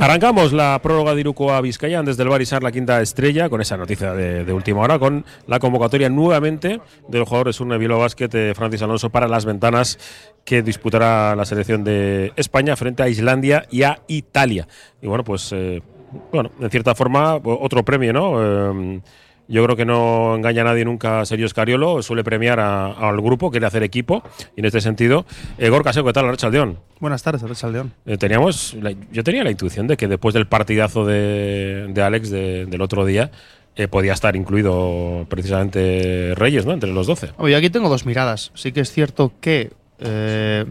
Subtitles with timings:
[0.00, 3.76] Arrancamos la prórroga de Iruko a Vizcaya desde el Barisar, la quinta estrella, con esa
[3.76, 8.80] noticia de, última hora, con la convocatoria nuevamente del jugador Surne Bilbao Basket, eh, Francis
[8.82, 9.98] Alonso, para las ventanas
[10.44, 14.68] que disputará la selección de España frente a Islandia y a Italia.
[15.02, 15.82] Y bueno, pues, eh,
[16.30, 18.36] bueno, en cierta forma, otro premio, ¿no?
[18.40, 19.00] Eh,
[19.48, 23.66] yo creo que no engaña a nadie nunca Sergio Escariolo, suele premiar al grupo, quiere
[23.66, 24.22] hacer equipo,
[24.54, 25.24] y en este sentido,
[25.56, 26.78] eh, Gorka Seco, ¿qué tal, Arrachaldeón?
[27.00, 27.94] Buenas tardes, Arrachaldeón.
[28.04, 28.76] Eh, teníamos,
[29.10, 33.30] yo tenía la intuición de que después del partidazo de, Alex del otro día,
[33.74, 36.72] eh, podía estar incluido precisamente Reyes, ¿no?
[36.72, 37.30] Entre los 12.
[37.38, 38.50] Oye, aquí tengo dos miradas.
[38.54, 40.64] Sí que es cierto que eh,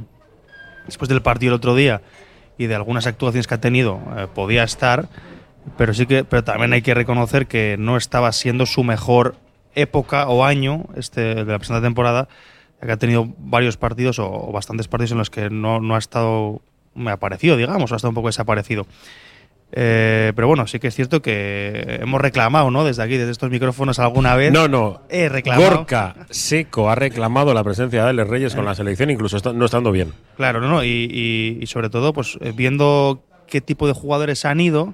[0.85, 2.01] después del partido el otro día
[2.57, 4.01] y de algunas actuaciones que ha tenido,
[4.35, 5.07] podía estar
[5.77, 9.35] pero sí que pero también hay que reconocer que no estaba siendo su mejor
[9.75, 12.27] época o año este de la presente temporada,
[12.81, 15.99] ya que ha tenido varios partidos o, bastantes partidos en los que no, no ha
[15.99, 16.61] estado
[16.95, 18.87] me ha parecido, digamos, o ha estado un poco desaparecido.
[19.73, 22.85] Eh, pero bueno, sí que es cierto que hemos reclamado, ¿no?
[22.85, 24.51] Desde aquí, desde estos micrófonos alguna vez.
[24.51, 25.01] No, no.
[25.09, 25.69] He reclamado.
[25.69, 29.91] Gorka Seco ha reclamado la presencia de Alex Reyes con la selección, incluso no estando
[29.91, 30.13] bien.
[30.37, 30.83] Claro, no, no.
[30.83, 34.93] Y, y sobre todo, pues eh, viendo qué tipo de jugadores han ido,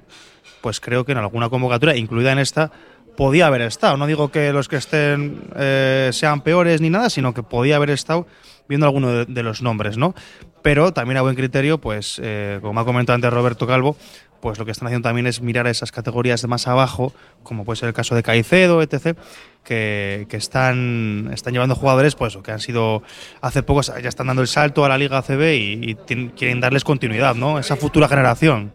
[0.64, 2.72] pues creo que en alguna convocatoria, incluida en esta,
[3.18, 3.98] podía haber estado.
[3.98, 7.90] No digo que los que estén eh, sean peores ni nada, sino que podía haber
[7.90, 8.26] estado
[8.66, 10.14] viendo alguno de, los nombres, ¿no?
[10.62, 13.98] Pero también a buen criterio, pues, eh, como ha comentado antes Roberto Calvo,
[14.40, 17.76] pues lo que están haciendo también es mirar esas categorías de más abajo, como puede
[17.76, 19.18] ser el caso de Caicedo, etc.,
[19.64, 23.02] que, están, están llevando jugadores pues, que han sido
[23.42, 25.94] hace poco, ya están dando el salto a la Liga ACB y, y
[26.28, 27.58] quieren darles continuidad, ¿no?
[27.58, 28.72] Esa futura generación.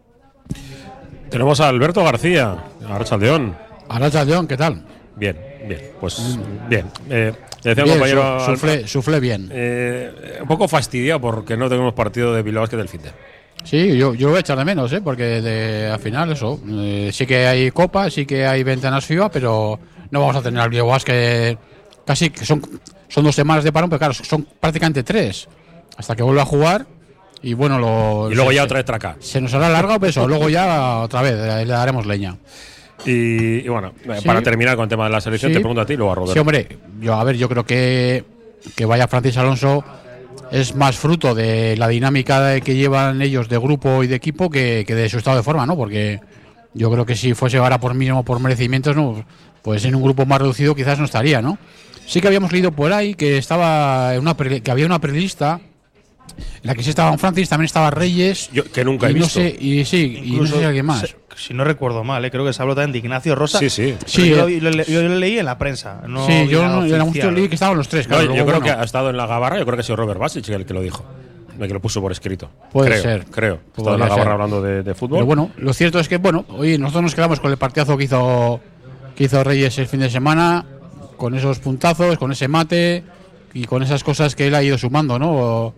[1.30, 3.56] Tenemos a Alberto García, Arrachaldeón.
[3.88, 4.82] Arrachaldeón, ¿qué tal?
[5.16, 6.70] Bien, bien, pues mm.
[6.70, 6.86] bien.
[7.10, 8.88] Eh, decía bien, compañero.
[8.88, 9.50] Sufle, bien.
[9.52, 13.12] Eh, un poco fastidiado porque no tenemos partido de Bilbao que del fin de.
[13.64, 15.02] Sí, yo, yo voy a echar de menos, ¿eh?
[15.02, 16.60] porque de, al final eso.
[16.68, 20.60] Eh, sí que hay Copa, sí que hay ventanas FIBA, pero no vamos a tener
[20.60, 21.58] al Bilbao que
[22.06, 22.62] casi que son,
[23.08, 25.48] son dos semanas de parón, pero claro, son prácticamente tres.
[25.96, 26.88] Hasta que vuelva a jugar
[27.42, 29.16] y bueno, lo, y luego ya otra vez traca.
[29.20, 32.36] Se nos hará largo, pero eso, luego ya otra vez le daremos leña.
[33.06, 35.94] Y, bueno, eh, para terminar con el tema de la selección, te pregunto a ti
[35.94, 36.34] y luego a Roberto.
[36.34, 36.68] Sí, hombre,
[37.00, 38.26] yo a ver, yo creo que,
[38.76, 39.84] que vaya Francis Alonso
[40.52, 44.84] es más fruto de la dinámica que llevan ellos de grupo y de equipo que,
[44.86, 45.78] que, de su estado de forma, ¿no?
[45.78, 46.20] Porque
[46.74, 49.24] yo creo que si fuese ahora por mínimo por merecimientos, no,
[49.62, 51.58] pues en un grupo más reducido quizás no estaría, ¿no?
[52.06, 55.62] Sí que habíamos leído por ahí que estaba una que había una prelista
[56.64, 58.50] la que sí estaba Francis, también estaba Reyes.
[58.74, 59.40] que nunca he visto.
[59.42, 61.16] y sí, y no sé si alguien más.
[61.36, 62.32] si no recuerdo mal, ¿eh?
[62.32, 63.60] creo que se habló también de Ignacio Rosa.
[63.60, 63.96] Sí, sí.
[64.06, 66.02] sí yo, lo, leí en la prensa.
[66.28, 68.08] sí, yo, no, yo leí que estaban los tres.
[68.08, 70.20] Claro, yo creo que ha estado en la gabarra, yo creo que ha sido Robert
[70.20, 71.06] Basic el que lo dijo.
[71.60, 72.50] El que lo puso por escrito.
[72.72, 73.26] Puede creo, ser.
[73.26, 73.60] Creo.
[73.76, 75.18] Ha estado en la gabarra hablando de, fútbol.
[75.18, 78.06] Pero bueno, lo cierto es que, bueno, hoy nosotros nos quedamos con el partidazo que
[78.06, 78.62] hizo,
[79.16, 80.66] que hizo Reyes el fin de semana,
[81.18, 83.04] con esos puntazos, con ese mate
[83.54, 85.32] y con esas cosas que él ha ido sumando, ¿no?
[85.32, 85.74] O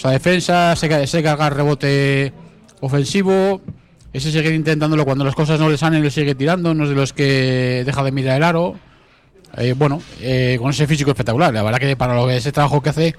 [0.00, 2.32] sea, defensa, se, carga rebote
[2.80, 3.60] ofensivo,
[4.12, 6.96] ese sigue intentándolo cuando las cosas no le salen, le sigue tirando, no es de
[6.96, 8.76] los que deja de mirar el aro.
[9.56, 11.52] Eh, bueno, eh, con ese físico espectacular.
[11.52, 13.14] La verdad que para lo que ese trabajo que hace,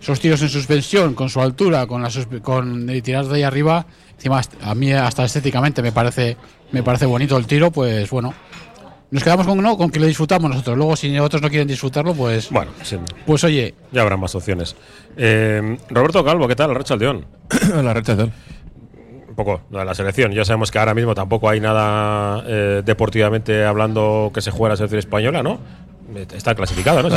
[0.00, 2.10] esos tiros en suspensión, con su altura, con, la
[2.42, 6.36] con tirar de ahí arriba, encima a mí hasta estéticamente me parece,
[6.72, 8.34] me parece bonito el tiro, pues bueno,
[9.10, 10.76] nos quedamos con no, con que lo disfrutamos nosotros.
[10.76, 12.50] Luego, si otros no quieren disfrutarlo, pues.
[12.50, 12.70] Bueno,
[13.26, 13.74] pues oye.
[13.90, 14.76] Ya habrá más opciones.
[15.16, 16.68] Eh, Roberto Calvo, ¿qué tal?
[16.68, 17.26] La Recha León.
[17.82, 18.32] la Recha León.
[19.28, 20.32] Un poco, de la selección.
[20.32, 24.76] Ya sabemos que ahora mismo tampoco hay nada eh, deportivamente hablando que se juegue la
[24.76, 25.58] selección española, ¿no?
[26.32, 27.10] Está clasificada, ¿no?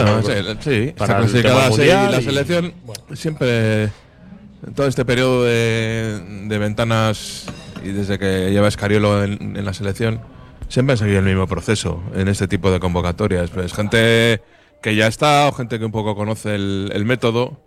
[0.61, 1.71] sí, está clasificada.
[1.71, 2.73] Sí, la selección
[3.13, 7.47] siempre, en todo este periodo de, ventanas
[7.83, 10.21] y desde que lleva Escariolo en la selección
[10.73, 13.51] siempre han seguido el mismo proceso en este tipo de convocatorias.
[13.51, 14.41] Pues gente
[14.81, 17.61] que ya está o gente que un poco conoce el, método.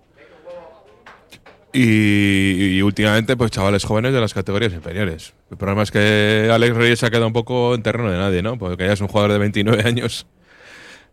[1.73, 5.35] Y, últimamente, pues chavales jóvenes de las categorías inferiores.
[5.53, 8.59] El problema es que Alex Reyes ha quedado un poco en terreno de nadie, ¿no?
[8.59, 10.27] Porque ya es un jugador de 29 años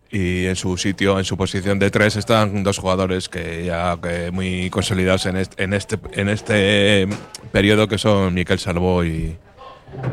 [0.09, 3.99] y en su sitio, en su posición de tres, están dos jugadores que ya
[4.31, 7.07] muy consolidados en este, en este, en este
[7.51, 9.37] periodo que son Miquel Salvo y,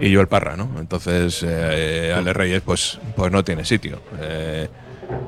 [0.00, 0.70] y yo el Parra, ¿no?
[0.78, 4.00] Entonces, eh, Ale Reyes, pues, pues no tiene sitio.
[4.18, 4.68] Eh,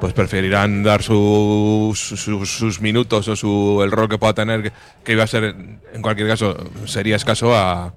[0.00, 4.72] pues preferirán dar sus, sus, minutos o su, el rol que pueda tener,
[5.02, 5.56] que, iba a ser,
[5.93, 7.93] en cualquier caso, sería escaso a,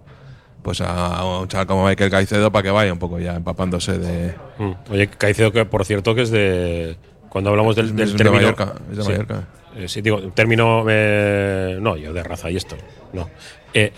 [0.63, 4.33] pues a un chaval como Michael Caicedo para que vaya un poco ya empapándose de.
[4.57, 4.71] Mm.
[4.89, 6.97] Oye, Caicedo, que por cierto que es de.
[7.29, 8.31] Cuando hablamos del, del término.
[8.31, 9.47] De Mallorca, es de Mallorca.
[9.75, 10.83] Eh, sí, digo, término.
[10.83, 12.77] no, yo de raza y esto.
[13.13, 13.29] No.
[13.73, 13.91] Eh,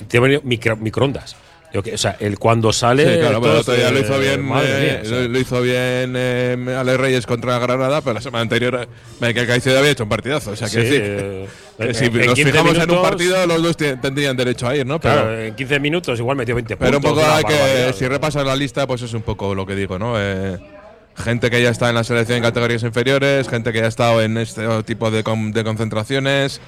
[0.44, 1.36] micro, microondas.
[1.76, 3.14] O sea, el cuando sale.
[3.16, 6.14] Sí, claro, pero otro día lo eh, hizo bien, eh, mía, lo, lo hizo bien
[6.16, 8.88] eh, Alex Reyes contra Granada, pero la semana anterior eh,
[9.20, 10.52] Michael Caicedo había hecho un partidazo.
[10.52, 11.48] O sea, sí, que eh,
[11.80, 14.86] en- si en nos 15 fijamos en un partido, los dos tendrían derecho a ir,
[14.88, 15.00] ¿no?
[15.00, 17.24] Pero, Claro, en 15 minutos igual metió 20 pero un puntos.
[17.24, 20.14] poco que, si repasas la lista, pues es un poco lo que digo, ¿no?
[20.18, 20.58] Eh,
[21.18, 24.22] gente que ya está en la selección en categorías inferiores, gente que ya ha estado
[24.22, 26.62] en este tipo de, con- de concentraciones,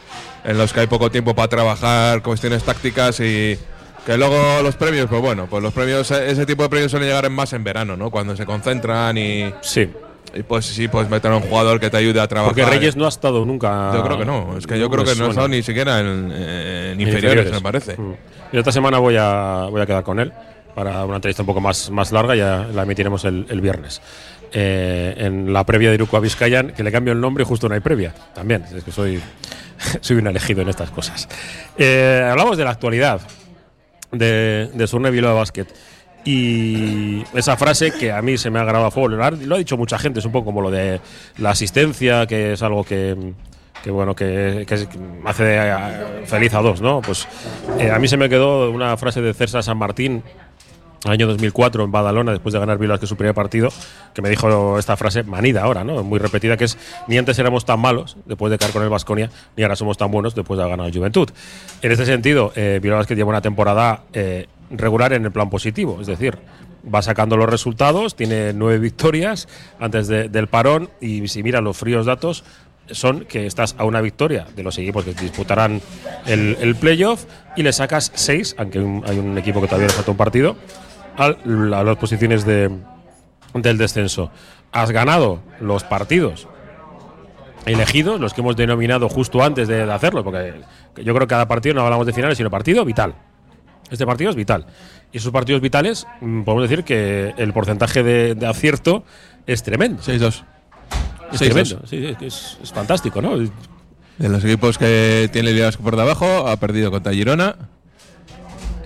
[0.43, 3.57] en los que hay poco tiempo para trabajar cuestiones tácticas y
[4.09, 7.25] que luego los premios, pues bueno, pues los premios, ese tipo de premios suelen llegar
[7.25, 8.09] en más en verano, ¿no?
[8.09, 9.87] Cuando se concentran y, Sí,
[10.33, 12.55] y pues sí, pues meter a un jugador que te ayude a trabajar.
[12.55, 13.91] porque Reyes no ha estado nunca.
[13.93, 16.99] Yo creo que no, es que yo creo que no ha estado ni siquiera en,
[16.99, 17.97] inferiores, me parece.
[17.97, 18.15] Mm.
[18.51, 20.33] Y esta semana voy a, voy a quedar con él
[20.73, 24.01] para una entrevista un poco más, más larga, ya la emitiremos el, el viernes.
[24.51, 27.69] Eh, en la previa de Iruko a Vizcayan, que le cambio el nombre y justo
[27.69, 28.15] no hay previa.
[28.33, 29.21] También, es que soy,
[30.01, 31.29] soy un elegido en estas cosas.
[31.77, 33.21] Eh, hablamos de la actualidad
[34.11, 35.67] de, de Surne Bilbao Basket.
[36.25, 39.55] Y esa frase que a mí se me ha grabado a fuego, lo ha, lo
[39.55, 40.99] ha dicho mucha gente, es un poco como lo de
[41.37, 43.33] la asistencia, que es algo que,
[43.83, 44.87] que bueno, que, que hace
[45.39, 47.01] eh, feliz a dos, ¿no?
[47.01, 47.27] Pues
[47.79, 50.21] eh, a mí se me quedó una frase de César San Martín,
[51.05, 53.69] año 2004 en Badalona, después de ganar Bilbao que su primer partido,
[54.13, 56.03] que me dijo esta frase manida ahora, ¿no?
[56.03, 59.29] Muy repetida, que es ni antes éramos tan malos después de caer con el Vasconia,
[59.55, 61.29] ni ahora somos tan buenos después de haber ganado Juventud.
[61.81, 66.07] En este sentido, eh, Basket lleva una temporada eh, regular en el plan positivo, es
[66.07, 66.37] decir,
[66.93, 69.47] va sacando los resultados, tiene nueve victorias
[69.79, 72.43] antes de- del parón y si miras los fríos datos,
[72.91, 75.79] son que estás a una victoria de los equipos que disputarán
[76.25, 77.25] el, playoff
[77.55, 80.55] y le sacas seis, aunque un- hay un equipo que todavía le falta un partido,
[81.19, 82.71] al- a las posiciones de,
[83.53, 84.31] del descenso.
[84.71, 86.47] Has ganado los partidos
[87.65, 90.53] elegidos, los que hemos denominado justo antes de, de hacerlo, porque
[90.97, 93.13] yo creo que cada partido no hablamos de finales, sino partido vital.
[93.91, 94.65] Este partido es vital.
[95.11, 99.03] Y esos partidos vitales, mm, podemos decir que el porcentaje de, de acierto
[99.47, 100.01] es tremendo.
[100.03, 100.43] 6-2.
[101.31, 101.45] Es 6-2.
[101.45, 101.81] tremendo.
[101.87, 103.37] Sí, es, es- fantástico, ¿no?
[103.37, 107.55] De los equipos que tiene Ligas por debajo, ha perdido contra Girona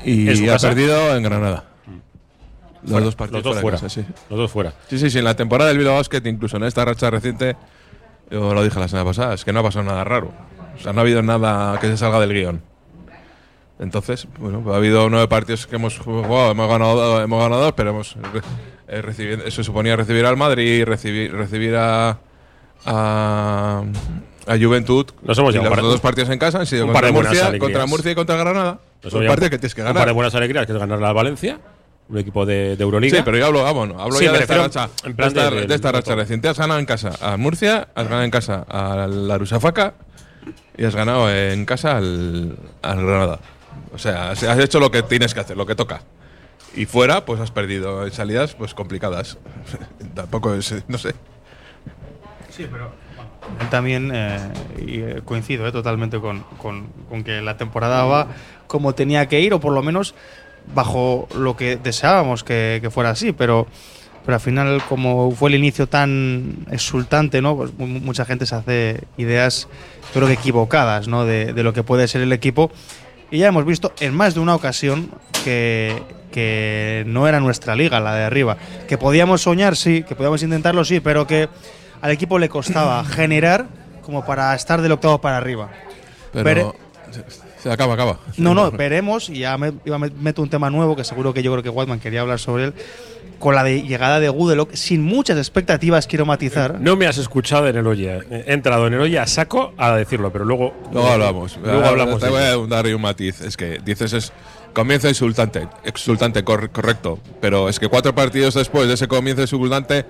[0.05, 0.69] ¿En y ha casa?
[0.69, 1.63] perdido en Granada.
[2.83, 3.77] Los Fuera, dos partidos los dos fuera fuera.
[3.77, 4.25] de casa, sí.
[4.29, 4.73] Los dos fuera.
[4.89, 7.55] Sí, sí, sí, en la temporada del Bilbao Basket, incluso en esta racha reciente,
[8.29, 10.31] yo lo dije la semana pasada, es que no ha pasado nada raro.
[10.77, 12.61] O sea, no ha habido nada que se salga del guion.
[13.79, 17.73] Entonces, bueno, pues ha habido nueve partidos que hemos jugado, hemos ganado, hemos ganado dos,
[17.73, 18.15] pero hemos
[18.87, 22.19] eh, recibido, eso suponía recibir al Madrid, recibir, recibir a,
[22.85, 23.83] a,
[24.47, 25.07] a Juventud.
[25.23, 27.59] Nos hemos y llevado los un dos partidos en casa han sido un contra Murcia,
[27.59, 28.79] contra Murcia y contra Granada.
[29.03, 30.07] Nos partidos llevado que tienes que Un par ganar.
[30.07, 31.59] de buenas alegrías, que es ganar la Valencia,
[32.13, 33.17] un equipo de, de Euroliga.
[33.17, 35.55] Sí, pero yo hablo, vamos, hablo Sí, ya de esta racha, en plan de esta,
[35.55, 36.47] de- de esta de racha reciente.
[36.47, 39.95] Has ganado en casa a Murcia, has ganado en casa a la Rusafaca
[40.77, 43.39] y has ganado en casa al, al Granada.
[43.93, 46.01] O sea, has has hecho lo que tienes que hacer, lo que toca.
[46.75, 49.37] Y fuera, pues has perdido en salidas pues complicadas.
[50.15, 51.13] Tampoco es, no sé.
[52.49, 52.91] Sí, pero
[53.69, 54.39] también eh,
[54.85, 58.27] y, eh, coincido eh, totalmente con, con- con que la temporada va
[58.67, 60.15] como tenía que ir, o por lo menos
[60.73, 63.67] bajo lo que deseábamos que, que fuera así, pero,
[64.25, 67.55] pero al final, como fue el inicio tan exultante, ¿no?
[67.55, 69.67] Pues mu- mucha gente se hace ideas,
[70.07, 71.25] yo creo que equivocadas, ¿no?
[71.25, 72.71] De, de lo que puede ser el equipo.
[73.31, 75.09] Y ya hemos visto en más de una ocasión
[75.43, 76.01] que,
[76.31, 78.57] que no era nuestra liga, la de arriba.
[78.87, 81.49] Que podíamos soñar, sí, que podíamos intentarlo, sí, pero que
[82.01, 83.65] al equipo le costaba generar
[84.03, 85.69] como para estar del octavo para arriba.
[86.31, 86.43] Pero.
[86.43, 86.75] Pero-
[87.63, 88.19] se- acaba, acaba.
[88.37, 91.51] No, no, veremos, y ya me, iba meto un tema nuevo que seguro que yo
[91.51, 92.73] creo que Whiteman quería hablar sobre él.
[93.39, 96.79] Con la de llegada de Gudelock, sin muchas expectativas, quiero matizar.
[96.79, 98.19] No me has escuchado en el Oye.
[98.31, 100.73] He entrado en el Oye a saco a decirlo, pero luego.
[100.93, 101.57] Luego hablamos.
[101.61, 102.21] Luego hablamos.
[102.21, 103.41] Te voy a dar ahí un matiz.
[103.41, 104.31] Es que dices es.
[104.71, 105.67] Comienzo insultante.
[105.83, 107.19] Exultante, cor- correcto.
[107.41, 110.05] Pero es que cuatro partidos después de ese comienzo insultante.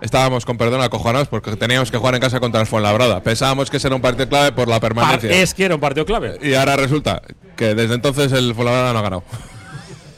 [0.00, 3.22] Estábamos con perdón acojonados porque teníamos que jugar en casa contra el Fuenlabrada.
[3.22, 5.30] Pensábamos que ese era un partido clave por la Par- permanencia.
[5.30, 6.38] es que era un partido clave.
[6.42, 7.22] Y ahora resulta
[7.56, 9.24] que desde entonces el Fuenlabrada no ha ganado.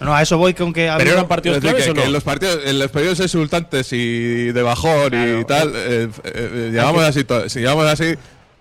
[0.01, 0.93] No, a eso voy con que.
[0.99, 2.07] Pero eran partidos claves que, o que no.
[2.07, 7.03] en los partidos, en los periodos insultantes y de bajón y tal, eh, eh, llevamos
[7.03, 8.15] así, to- si llevamos así,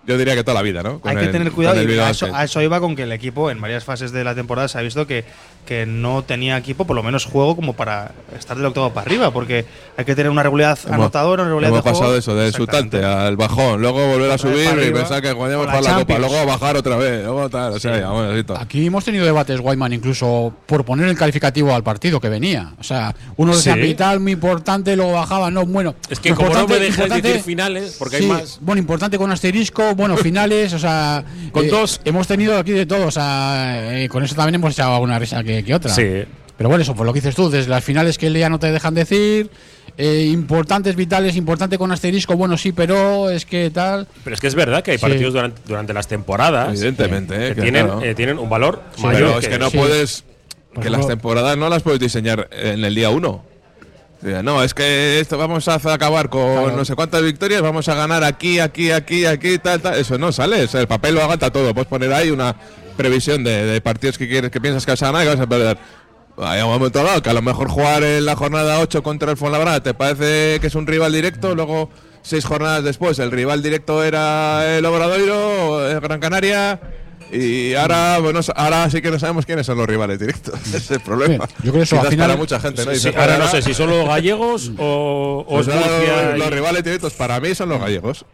[0.04, 0.98] yo diría que toda la vida, ¿no?
[1.00, 2.40] Con Hay que el- tener cuidado y a eso, Basket.
[2.40, 4.80] a eso iba con que el equipo en varias fases de la temporada se ha
[4.82, 5.24] visto que,
[5.68, 9.30] que no tenía equipo, por lo menos juego, como para estar del octavo para arriba,
[9.30, 9.66] porque
[9.98, 13.04] hay que tener una regularidad Hemos- anotadora, una regularidad Hemos de pasado eso, de insultante
[13.04, 16.18] al bajón, luego volver a subir y pensar que jugamos con para la la copa,
[16.18, 18.54] luego bajar otra vez, luego tal, o sea, ya, bueno.
[18.58, 22.72] Aquí hemos tenido debates, Guayman, incluso por poner el calificativo al partido que venía.
[22.80, 23.58] O sea, uno Sí.
[23.68, 25.94] decía vital, muy importante, luego bajaba, no, bueno.
[26.08, 28.58] Es que como no importante- me dejes decir finales, porque hay sí, más.
[28.62, 31.22] Bueno, importante con asterisco, bueno, finales, o sea.
[31.52, 32.00] Con eh, dos.
[32.06, 35.42] Hemos tenido aquí de todo, o sea, eh, con eso también hemos echado alguna risa
[35.44, 35.92] que, que otra.
[35.94, 36.24] Sí.
[36.56, 38.72] Pero bueno, eso, por lo que dices tú, desde las finales que ya no te
[38.72, 39.48] dejan decir,
[39.96, 44.08] eh, importantes, vitales, importante con asterisco, bueno, sí, pero es que tal.
[44.24, 45.02] Pero es que es verdad que hay Sí.
[45.02, 48.02] partidos durante, durante las temporadas Evidentemente, que eh, que tienen, claro.
[48.02, 49.20] eh, tienen un valor Sí, mayor.
[49.20, 49.76] Pero es que no sí.
[49.76, 50.24] puedes.
[50.74, 53.44] Por Que ejemplo- las temporadas no las puedes diseñar en el día uno.
[54.42, 56.76] No, es que esto vamos a acabar con Claro.
[56.76, 59.94] no sé cuántas victorias, vamos a ganar aquí, aquí, aquí, aquí, tal, tal.
[59.94, 61.72] Eso no sale, o sea, el papel lo aganta todo.
[61.72, 62.56] Puedes poner ahí una
[62.98, 65.40] previsión de, de partidos que quieres, que piensas que vas a ganar y que vas
[65.40, 65.78] a perder.
[66.36, 69.36] Hay un momento dado que a lo mejor jugar en la jornada 8 contra el
[69.38, 71.90] Fuenlabrada te parece que es un rival directo, luego
[72.22, 76.78] seis jornadas después el rival directo era el Obradoiro, el Gran Canaria.
[77.30, 80.54] Y ahora, bueno, ahora sí que no sabemos quiénes son los rivales directos.
[80.66, 81.46] Ese es el problema.
[81.62, 82.90] Yo creo que eso, al final- para mucha gente, ¿no?
[82.92, 86.38] Sí, Dice, sí, ahora no "Joder, sé si son los gallegos o, o pues los,
[86.38, 88.24] los rivales directos para mí son los gallegos.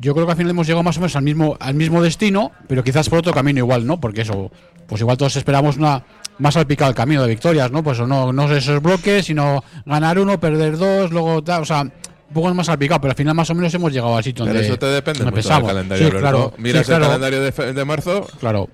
[0.00, 2.52] Yo creo que al final hemos llegado más o menos al mismo, al mismo destino,
[2.66, 4.00] pero quizás por otro camino igual, ¿no?
[4.00, 4.50] Porque eso,
[4.86, 6.02] pues igual todos esperamos una
[6.38, 7.82] más salpicado el camino de victorias, ¿no?
[7.82, 11.92] Pues no, no esos bloques, sino ganar uno, perder dos, luego tal, o sea, un
[12.32, 14.68] poco más salpicado, pero al final más o menos hemos llegado al sitio Pero donde
[14.68, 17.84] eso te depende mucho del calendario, Sí, claro, Miras sí, claro, el calendario de, de
[17.84, 18.26] marzo.
[18.38, 18.70] Claro,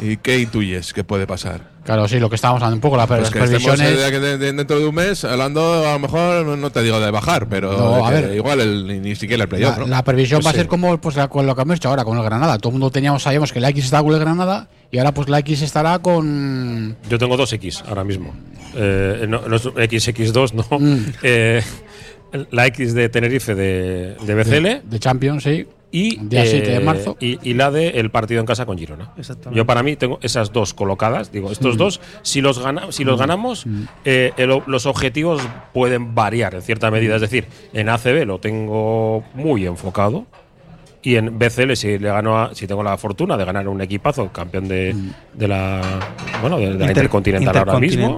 [0.00, 1.72] y ¿qué intuyes que puede pasar?
[1.84, 3.80] claro, sí, lo que estábamos hablando un poco, la, Pues las que previsiones.
[3.98, 7.10] de- de- de- dentro de un mes hablando, a lo mejor, no- te digo de
[7.10, 8.36] bajar, pero No, a ver.
[8.36, 9.86] igual el- ni, ni siquiera el playoff, La, ¿no?
[9.88, 10.58] la previsión Pues va a sí.
[10.60, 12.56] ser como pues, la- con lo que hemos hecho ahora con el Granada.
[12.58, 15.28] Todo el mundo teníamos, sabíamos que la X estaba con el Granada y ahora pues
[15.28, 16.96] la X estará con.
[17.10, 18.32] Yo tengo dos X ahora mismo.
[18.76, 20.64] Eh, no, no es XX2, no.
[20.78, 21.04] Mm.
[21.24, 21.62] Eh,
[22.52, 25.66] la X de Tenerife de, de BCL de Champions, sí.
[25.92, 27.16] Y, Día 7 de marzo.
[27.20, 29.12] y, y la de el partido en casa con Girona.
[29.18, 29.56] Exactamente.
[29.56, 31.30] Yo para mí tengo esas dos colocadas.
[31.30, 31.52] Digo, Mm.
[31.52, 33.66] estos dos, si los, gana, si los ganamos,
[34.04, 35.42] eh, el- los objetivos
[35.74, 37.14] pueden variar en cierta medida.
[37.16, 40.24] Es decir, en ACB lo tengo muy enfocado.
[41.04, 44.28] Y en BCL, si le gano a- si tengo la fortuna de ganar un equipazo,
[44.32, 45.10] campeón de, Mm.
[45.38, 45.80] de la
[46.40, 48.16] bueno de, de la Inter- Intercontinental ahora mismo,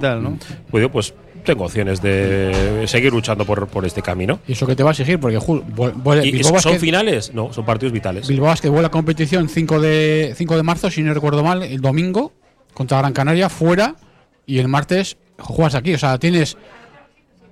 [0.69, 1.13] pues, pues
[1.45, 4.39] tengo opciones de seguir luchando por, por este camino.
[4.47, 7.33] Y eso que te va a exigir, porque vuelve- ¿Y son Basket, finales?
[7.33, 8.27] No, son partidos vitales.
[8.27, 11.79] Bilbao Basket vuelve a competición 5 de, 5 de marzo, si no recuerdo mal, el
[11.79, 12.33] domingo
[12.73, 13.95] contra Gran Canaria, fuera.
[14.47, 15.93] Y el martes juegas aquí.
[15.93, 16.57] O sea, tienes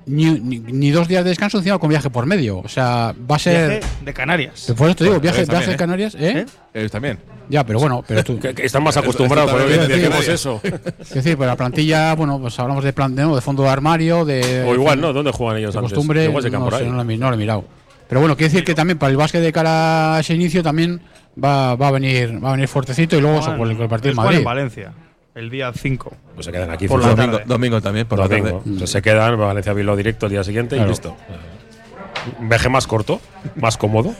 [0.06, 2.60] ni, ni- ni dos días de descanso encima con viaje por medio.
[2.60, 3.70] O sea, va a ser.
[3.70, 4.74] Viaje de Canarias.
[4.78, 5.76] Por eso te digo, viaje, Ellos viaje ¿eh?
[5.76, 6.40] Canarias, ¿eh?
[6.40, 6.46] ¿Eh?
[6.74, 7.20] Ellos también.
[7.50, 8.40] Ya, pero bueno, pero tú.
[8.42, 10.64] Que, que están más acostumbrados, por también eso decimos.
[11.00, 13.36] Es decir, pues la plantilla, bueno, pues hablamos de plan de, ¿no?
[13.36, 14.64] de fondo de armario, de.
[14.68, 15.14] O igual, ¿no?
[15.14, 15.94] ¿Dónde juegan ellos de antes?
[15.94, 16.26] costumbre.
[16.26, 17.66] Igual se no, por sé, no, lo he, no lo he mirado.
[18.08, 21.02] Pero bueno, quiere decir que también para el básquet de cara a ese inicio también
[21.42, 24.16] va, va a venir va a venir fuertecito y luego eso, con el, partido de
[24.16, 24.46] Juegan en Madrid.
[24.46, 24.94] Valencia,
[25.36, 26.16] el día 5.
[26.36, 27.44] Pues se quedan aquí Por la domingo, tarde.
[27.48, 28.60] domingo también, por la domingo.
[28.60, 28.76] tarde.
[28.76, 30.90] O sea, se quedan, Valencia Bilbao directo el día siguiente Claro.
[30.90, 31.16] y listo.
[32.40, 33.20] Un viaje más corto,
[33.56, 34.14] más cómodo.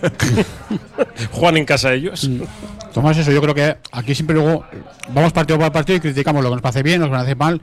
[1.32, 2.30] Juegan en casa ellos.
[2.94, 4.66] Tomás, eso, yo creo que aquí siempre luego
[5.14, 7.36] vamos partido por partido y criticamos lo que nos parece bien, lo que nos parece
[7.36, 7.62] mal.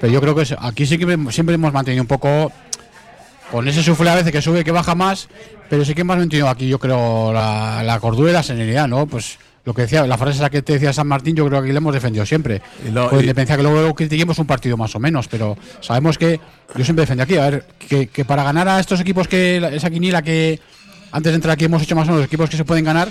[0.00, 2.52] Pero yo creo que aquí sí que siempre hemos mantenido un poco
[3.50, 5.28] con ese sufle a veces que sube, que baja más,
[5.68, 9.06] pero sí que hemos mantenido aquí, yo creo, la, la cordura y la serenidad, ¿no?
[9.06, 11.66] Pues lo que decía, la frase esa que te decía San Martín, yo creo que
[11.66, 12.60] aquí la hemos defendido siempre.
[12.86, 16.40] Y no- Con independencia que luego critiquemos un partido más o menos, pero sabemos que
[16.74, 19.88] yo siempre defendí aquí, a ver, que, que para ganar a estos equipos que esa
[19.90, 20.58] quiniela que
[21.12, 23.08] antes de entrar aquí hemos hecho más o menos los equipos que se pueden ganar,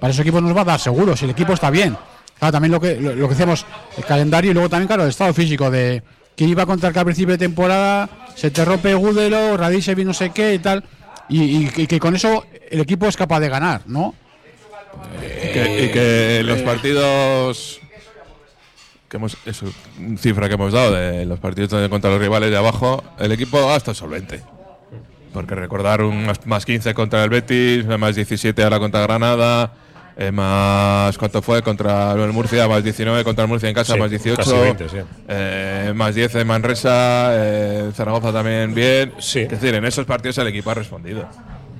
[0.00, 1.96] para esos equipos nos va a dar seguro, si el equipo está bien.
[2.38, 3.64] Claro, también lo que, lo, lo que decíamos,
[3.96, 6.02] el calendario y luego también, claro, el estado físico de
[6.34, 10.12] que iba a contar que al principio de temporada se te rompe Gudelo, Radicevi no
[10.12, 10.84] sé qué y tal,
[11.28, 14.14] y, y- y que con eso el equipo es capaz de ganar, ¿no?
[15.20, 17.80] Y que, y que los partidos
[19.08, 19.66] que hemos eso,
[20.18, 23.76] cifra que hemos dado de los partidos contra los rivales de abajo, el equipo ha
[23.76, 24.42] estado solvente.
[25.32, 29.72] Porque recordar un más, más 15 contra el Betis, más 17 ahora contra Granada,
[30.16, 31.62] eh, más ¿cuánto fue?
[31.62, 34.88] Contra el Murcia, más 19 contra el Murcia en casa, Sí, más 18, casi 20,
[34.88, 34.96] sí.
[35.28, 39.12] eh, más 10 en Manresa, eh, Zaragoza también bien.
[39.18, 39.40] Sí.
[39.40, 41.28] Es decir, en esos partidos el equipo ha respondido.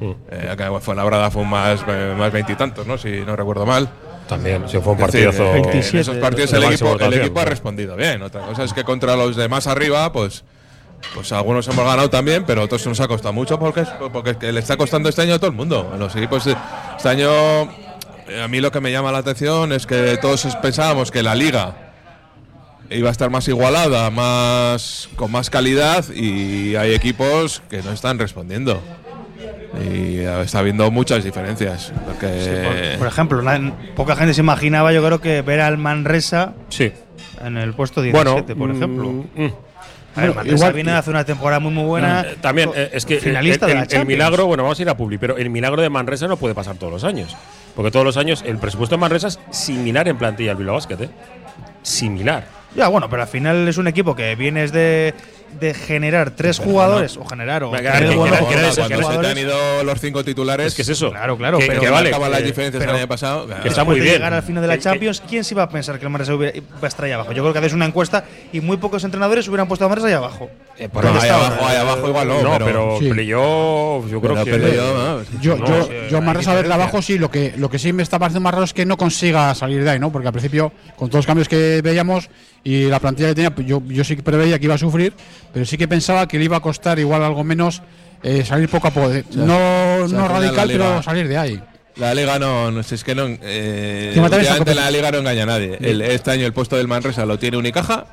[0.00, 0.10] Mm.
[0.30, 2.98] Eh, acá fue la brada fue un más eh, más veintitantos, ¿no?
[2.98, 3.88] Si no recuerdo mal.
[4.28, 5.52] También, si fue un Es decir, partidazo.
[5.52, 8.22] 27 en esos partidos el equipo, el equipo ha respondido bien.
[8.22, 10.42] Otra cosa es que contra los de más arriba, pues,
[11.14, 14.58] pues algunos hemos ganado también, pero otros nos ha costado mucho porque, es- porque le
[14.60, 15.90] está costando este año a todo el mundo.
[15.94, 16.56] A los equipos de-
[16.96, 17.30] este año,
[18.28, 21.36] eh, a mí lo que me llama la atención es que todos pensábamos que la
[21.36, 21.76] liga
[22.90, 28.18] iba a estar más igualada, más con más calidad y hay equipos que no están
[28.18, 28.82] respondiendo.
[29.80, 31.92] Y eh, está habiendo muchas diferencias.
[32.06, 32.26] Porque
[32.92, 33.42] Por, por ejemplo,
[33.94, 36.92] poca gente se imaginaba, yo creo que ver al Manresa Sí.
[37.44, 39.08] en el puesto Bueno, 17, por mm, ejemplo.
[39.08, 39.46] mm.
[40.16, 42.22] A ver, Bueno, igual- viene de hacer una temporada muy muy buena.
[42.22, 44.82] Eh, También, eh, es que finalista el, de la el- el milagro, bueno, vamos a
[44.82, 47.36] ir a Publi, pero el milagro de Manresa no puede pasar todos los años.
[47.74, 50.96] Porque todos los años el presupuesto de Manresa es similar en plantilla al Bilbao Basket,
[51.02, 51.10] ¿eh?
[51.82, 52.44] Similar.
[52.74, 55.14] Ya, bueno, pero al final es un equipo que vienes de,
[55.60, 58.82] de generar tres jugadores, o generar, o tener que- buenos que- Cuando que- jugadores, te
[58.94, 60.66] han jugadores, ido los cinco titulares.
[60.66, 61.10] Es que es eso.
[61.10, 62.10] Claro, claro, Que- pero que que vale.
[62.10, 63.46] las diferencias pero- el año pasado.
[63.46, 63.62] claro.
[63.62, 64.14] que está muy de bien.
[64.16, 66.56] llegar al final de la Champions, ¿quién se iba a pensar que el Manresa hubiera-
[66.56, 67.32] iba a estar ahí abajo?
[67.32, 70.12] Yo creo que haces una encuesta y muy pocos entrenadores hubieran puesto a Manresa ahí
[70.14, 70.50] abajo.
[70.78, 73.08] Eh, por No, ahí abajo, ahí abajo igual no, No, pero, pero- Sí.
[73.08, 74.50] playoff, yo creo Pero que.
[74.50, 76.62] pero yo, no, Yo, No, yo, sí, yo de diferencia.
[76.64, 78.96] trabajo sí, lo que, lo que sí me está pareciendo más raro es que no
[78.98, 80.12] consiga salir de ahí, ¿no?
[80.12, 82.28] Porque al principio, con todos los cambios que veíamos
[82.62, 85.14] y la plantilla que tenía, pues yo, yo sí que preveía que iba a sufrir,
[85.56, 87.80] pero sí que pensaba que le iba a costar igual algo menos
[88.22, 89.08] eh, salir poco a poco.
[89.36, 89.54] no
[90.04, 91.62] o sea, no radical, liga- pero salir de ahí.
[91.96, 93.24] La liga no, no es que no.
[93.40, 94.12] Eh,
[94.74, 95.78] la liga no engaña a nadie.
[95.80, 98.04] El- este año el puesto del Manresa lo tiene Unicaja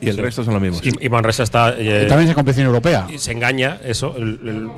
[0.00, 0.22] y el Sí.
[0.22, 0.80] resto son los mismos.
[0.84, 1.72] Y, y Manresa está.
[1.78, 3.06] eh, Y también es competición europea.
[3.08, 4.16] y se engaña eso.
[4.16, 4.68] el- el-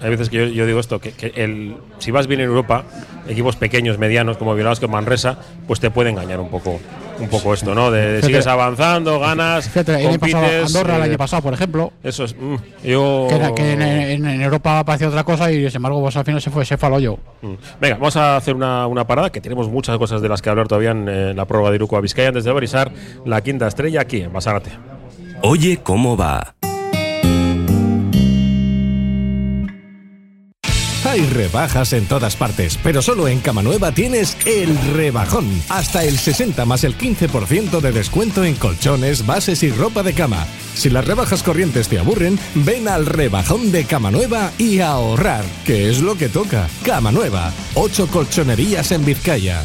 [0.00, 2.84] hay veces que yo, yo digo esto, que, que el, si vas bien en Europa,
[3.28, 6.78] equipos pequeños, medianos, como Violados que Manresa, pues te puede engañar un poco,
[7.18, 7.90] un poco esto, ¿no?
[7.90, 11.54] De, sigues avanzando, ganas, Fíjate, el año pasado, compites, Andorra el eh, año pasado, por
[11.54, 12.36] ejemplo, Eso es.
[12.38, 13.26] mm, yo.
[13.28, 16.24] que, era- que en, en- en Europa parecía otra cosa y sin embargo pues, al
[16.24, 17.18] final se fue, se fue al hoyo.
[17.42, 17.54] Mm.
[17.80, 20.68] Venga, vamos a hacer una, una parada, que tenemos muchas cosas de las que hablar
[20.68, 22.92] todavía en, eh, la prórroga de Iruko a Vizcaya, antes de Barisar,
[23.24, 24.70] la quinta estrella aquí en Basarate.
[25.42, 26.54] Oye, ¿cómo va?
[31.16, 35.50] Hay rebajas en todas partes, pero solo en Camanueva tienes el rebajón.
[35.70, 40.46] Hasta el 60 más el 15% de descuento en colchones, bases y ropa de cama.
[40.74, 46.02] Si las rebajas corrientes te aburren, ven al rebajón de Camanueva y ahorrar, que es
[46.02, 46.68] lo que toca.
[46.82, 49.64] Camanueva, 8 colchonerías en Vizcaya.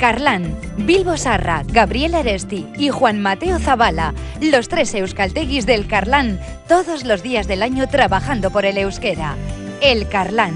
[0.00, 7.04] Carlán, Bilbo Sarra, Gabriel Aresti y Juan Mateo Zavala, los tres euskalteguis del Carlán, todos
[7.04, 9.36] los días del año trabajando por el euskera.
[9.82, 10.54] El Carlán.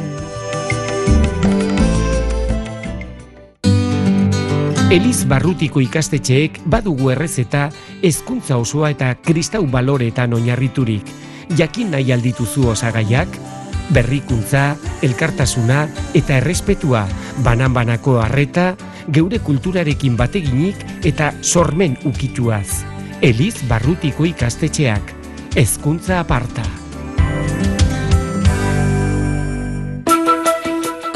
[4.91, 7.69] Eliz barrutiko ikastetxeek badugu errezeta
[8.01, 11.05] hezkuntza osoa eta kristau baloretan oinarriturik.
[11.53, 13.29] Jakin nahi aldituzu osagaiak?
[13.93, 15.85] Berrikuntza, elkartasuna
[16.17, 17.05] eta errespetua,
[17.45, 18.73] banan-banako harreta,
[19.13, 22.85] geure kulturarekin bateginik eta sormen ukituaz.
[23.23, 25.15] Eliz barrutiko ikastetxeak.
[25.57, 26.84] Hezkuntza aparta.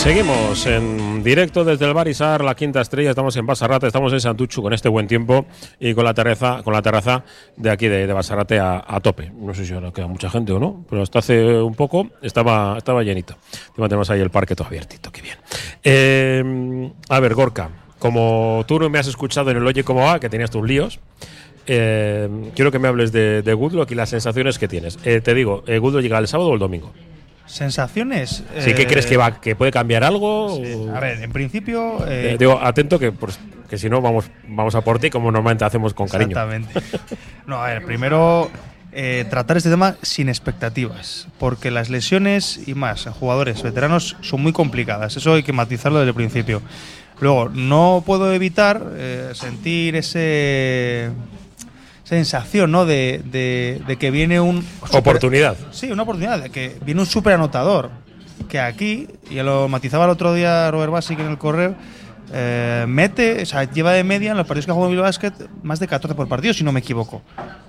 [0.00, 3.10] Seguimos en directo desde el Barisar, la quinta estrella.
[3.10, 5.44] Estamos en Basarrate, estamos en Santuchu con este buen tiempo
[5.78, 7.22] y con la terraza, con la terraza
[7.58, 9.30] de aquí de, de Basarrate a, tope.
[9.30, 12.78] No sé si ahora queda mucha gente o no, pero hasta hace un poco estaba,
[12.78, 13.36] estaba llenito.
[13.76, 15.36] Tenemos ahí el parque todo abiertito, qué bien.
[15.84, 20.18] Eh, a ver, Gorka, como tú no me has escuchado en el Oye cómo va,
[20.18, 20.98] que tenías tus líos.
[21.66, 24.98] eh, quiero que me hables de, de Goodlock y las sensaciones que tienes.
[25.04, 26.90] Eh, te digo, eh, ¿Goodlock llega el sábado o el domingo?
[27.50, 28.44] ¿Sensaciones?
[28.60, 30.54] ¿Sí que Eh, crees que va que puede cambiar algo?
[30.54, 31.98] o- A ver, en principio.
[32.06, 35.30] Eh, eh, digo, atento que, pues, que si no vamos, vamos a por ti como
[35.32, 36.30] normalmente hacemos con cariño.
[36.30, 36.80] Exactamente.
[37.46, 38.48] No, a ver, primero
[38.92, 44.40] eh, tratar este tema sin expectativas, porque las lesiones y más en jugadores veteranos son
[44.42, 45.16] muy complicadas.
[45.16, 46.62] Eso hay que matizarlo desde el principio.
[47.20, 51.10] Luego, no puedo evitar eh, sentir ese
[52.10, 52.84] sensación, ¿no?
[52.84, 55.56] De, de- de que viene un super- Oportunidad.
[55.70, 57.90] Sí, una oportunidad, de que viene un super anotador.
[58.48, 61.74] Que aquí, y ya lo matizaba el otro día Robert Basic en el correo,
[62.32, 65.32] eh, mete, o sea, lleva de media en los partidos que ha jugado Bilbao Basket
[65.62, 67.22] más de 14 por partido, si no me equivoco.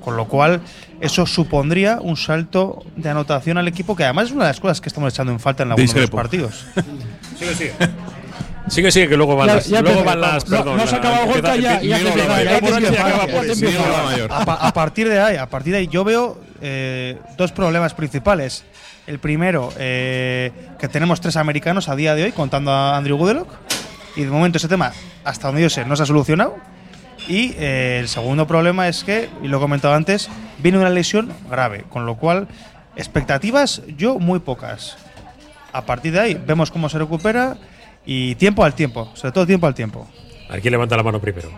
[0.03, 0.61] Con lo cual,
[0.99, 4.81] eso supondría un salto de anotación al equipo, que además es una de las cosas
[4.81, 6.65] que estamos echando en falta en algunos de los partidos.
[7.37, 7.73] Sigue, sigue.
[8.71, 9.67] Sigue, sigue, que luego van Ya- las.
[9.67, 10.47] ya luego van las.
[10.49, 11.97] no- perdón, no se acaba Gorka, ya- ya.
[14.29, 17.93] A, pa- a partir de ahí, a partir de ahí, yo veo eh, dos problemas
[17.93, 18.63] principales.
[19.07, 23.49] El primero, eh, que tenemos tres americanos a día de hoy, contando a Andrew Goodelock.
[24.15, 24.91] Y de momento ese tema,
[25.23, 26.55] hasta donde yo sé, no se ha solucionado.
[27.27, 30.29] Y eh, el segundo problema es que, y lo he comentado antes,
[30.59, 31.83] viene una lesión grave.
[31.89, 32.47] Con lo cual,
[32.95, 34.97] expectativas yo muy pocas.
[35.73, 37.57] A partir de ahí, vemos cómo se recupera
[38.05, 39.11] y tiempo al tiempo.
[39.13, 40.07] Sobre todo tiempo al tiempo.
[40.49, 41.49] A ver quién levanta la mano primero.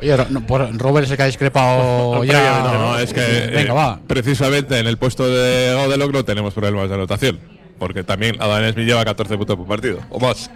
[0.00, 2.60] Oye, no, por Robert es el que ha discrepado ya.
[2.72, 3.20] No, es que
[3.52, 4.00] Venga, eh, va.
[4.06, 7.40] precisamente en el puesto de Godelock no tenemos problemas de anotación.
[7.78, 10.50] Porque también Adam Smith lleva 14 puntos por partido, o más.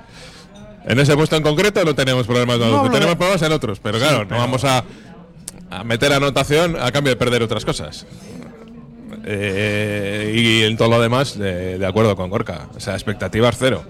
[0.84, 2.92] En ese puesto en concreto no tenemos problemas de No, anotación.
[2.92, 4.82] no, tenemos problemas en otros, pero claro, no vamos a,
[5.70, 8.06] a meter anotación a cambio de perder otras cosas.
[9.24, 12.68] Eh, y en todo lo demás, de, de acuerdo con Gorka.
[12.74, 13.84] O sea, expectativas cero.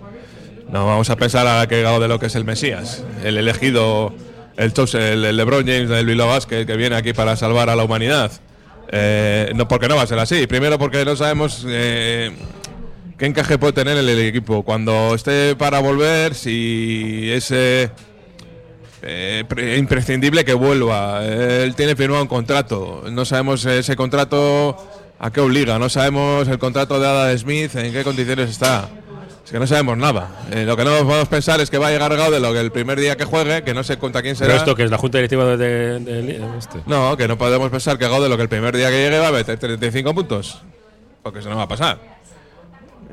[0.72, 4.14] No vamos a pensar a que Godelock es el Mesías, el elegido,
[4.56, 8.32] el, el, LeBron James del Bilbao Basket que viene aquí para salvar a la humanidad.
[8.90, 10.46] Eh, no, porque no va a ser así.
[10.46, 12.30] Primero porque no sabemos eh,
[13.18, 14.62] qué encaje puede tener el, el equipo.
[14.62, 17.90] Cuando esté para volver, si es eh,
[19.02, 21.22] eh, pre- imprescindible que vuelva.
[21.22, 23.04] Él tiene firmado un contrato.
[23.10, 24.76] No sabemos ese contrato
[25.18, 25.78] a qué obliga.
[25.78, 28.88] No sabemos el contrato de Ada Smith, en qué condiciones está.
[29.52, 30.30] Que no sabemos nada.
[30.50, 32.98] Eh, lo que no podemos pensar es que va a llegar Gaudelo que el primer
[32.98, 34.48] día que juegue, que no sé contra quién será.
[34.48, 35.56] Pero esto que es la junta directiva de.
[35.58, 36.78] de- de- de- este.
[36.86, 39.32] No, que no podemos pensar que Gaudelo que el primer día que llegue va a
[39.32, 40.62] meter 35 puntos.
[41.22, 41.98] Porque eso no va a pasar.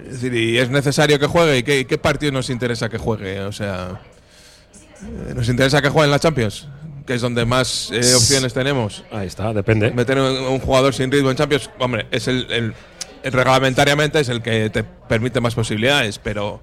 [0.06, 1.58] Es decir, y es necesario que juegue.
[1.58, 3.42] ¿Y qué, qué partido nos interesa que juegue?
[3.42, 4.00] O sea,
[5.28, 6.70] eh, ¿nos interesa que juegue en la Champions?
[7.06, 9.04] Que es donde más eh, opciones tenemos.
[9.12, 9.92] Ahí está, depende.
[9.92, 12.74] Meter un, un jugador sin ritmo en Champions, hombre, es el-
[13.24, 16.62] reglamentariamente es el que te permite más posibilidades, pero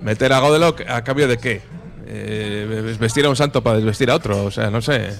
[0.00, 1.62] meter a Godelock a cambio de qué?
[2.06, 5.10] Eh, vestir a un santo para desvestir a otro, o sea, no sé,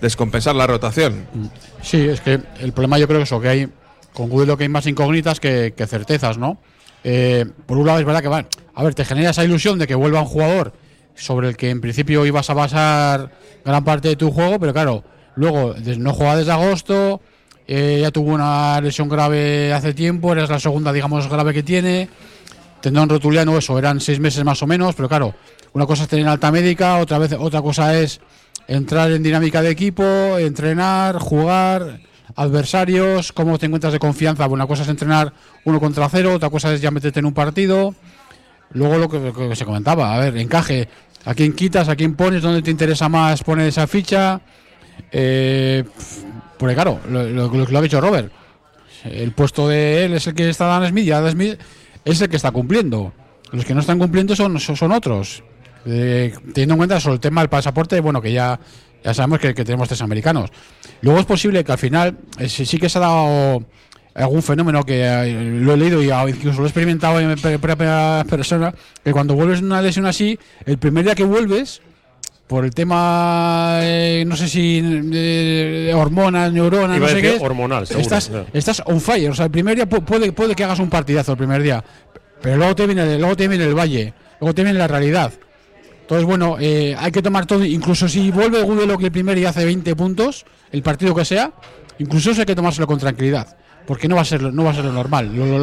[0.00, 1.26] descompensar la rotación.
[1.82, 3.68] Sí, es que el problema yo creo que eso, que hay
[4.12, 6.58] con que hay más incógnitas que, certezas, ¿no?
[7.04, 9.86] Eh, por un lado es verdad que va, a ver, te genera esa ilusión de
[9.86, 10.72] que vuelva un jugador
[11.14, 13.30] sobre el que en principio ibas a basar
[13.64, 15.04] gran parte de tu juego, pero claro,
[15.36, 17.20] luego no juega desde agosto,
[17.68, 22.08] eh, ya tuvo una lesión grave hace tiempo, eres la segunda, digamos, grave que tiene,
[22.80, 25.34] tendón rotuliano, eso, eran seis meses más o menos, pero claro,
[25.74, 28.20] una cosa es tener alta médica, otra vez, otra cosa es
[28.66, 30.02] entrar en dinámica de equipo,
[30.38, 32.00] entrenar, jugar,
[32.36, 34.46] adversarios, cómo te encuentras de confianza.
[34.46, 35.32] Una cosa es entrenar
[35.64, 37.94] uno contra cero, otra cosa es ya meterte en un partido.
[38.72, 40.88] Luego lo que, lo que se comentaba, a ver, encaje.
[41.24, 41.88] ¿A quién quitas?
[41.88, 42.42] ¿A quién pones?
[42.42, 44.40] ¿Dónde te interesa más poner esa ficha?
[45.10, 45.84] Eh,
[46.58, 48.30] porque claro, lo, lo- lo ha dicho Robert,
[49.04, 51.58] el puesto de él es el que está Dan Smith y Dan Smith
[52.04, 53.12] es el que está cumpliendo.
[53.52, 55.42] Los que no están cumpliendo son, son, otros.
[55.86, 58.58] Eh, teniendo en cuenta sobre el tema del pasaporte, bueno, que ya,
[59.02, 60.50] ya sabemos que, que tenemos tres americanos.
[61.00, 63.64] Luego es posible que al final eh, sí, sí que se ha dado
[64.14, 68.74] algún fenómeno que eh, lo he leído y incluso lo he experimentado en propia persona,
[69.04, 71.80] que cuando vuelves una lesión así, el primer día que vuelves,
[72.48, 74.80] por el tema, eh, no sé si
[75.12, 79.30] eh, hormonas, neuronas, Iba no a sé qué, es, hormonal, seguro, estás, estás on fire.
[79.30, 81.84] O sea, el primer día pu- puede, puede que hagas un partidazo el primer día,
[82.40, 85.32] pero luego te viene, luego te viene el valle, luego te viene la realidad.
[86.00, 89.50] Entonces, bueno, eh, hay que tomar todo, incluso si vuelve Gudelo que el primer día
[89.50, 91.52] hace 20 puntos, el partido que sea,
[91.98, 94.70] incluso eso hay que tomárselo con tranquilidad, porque no va a ser, lo- no va
[94.70, 95.30] a ser lo normal.
[95.36, 95.58] Lo- lo-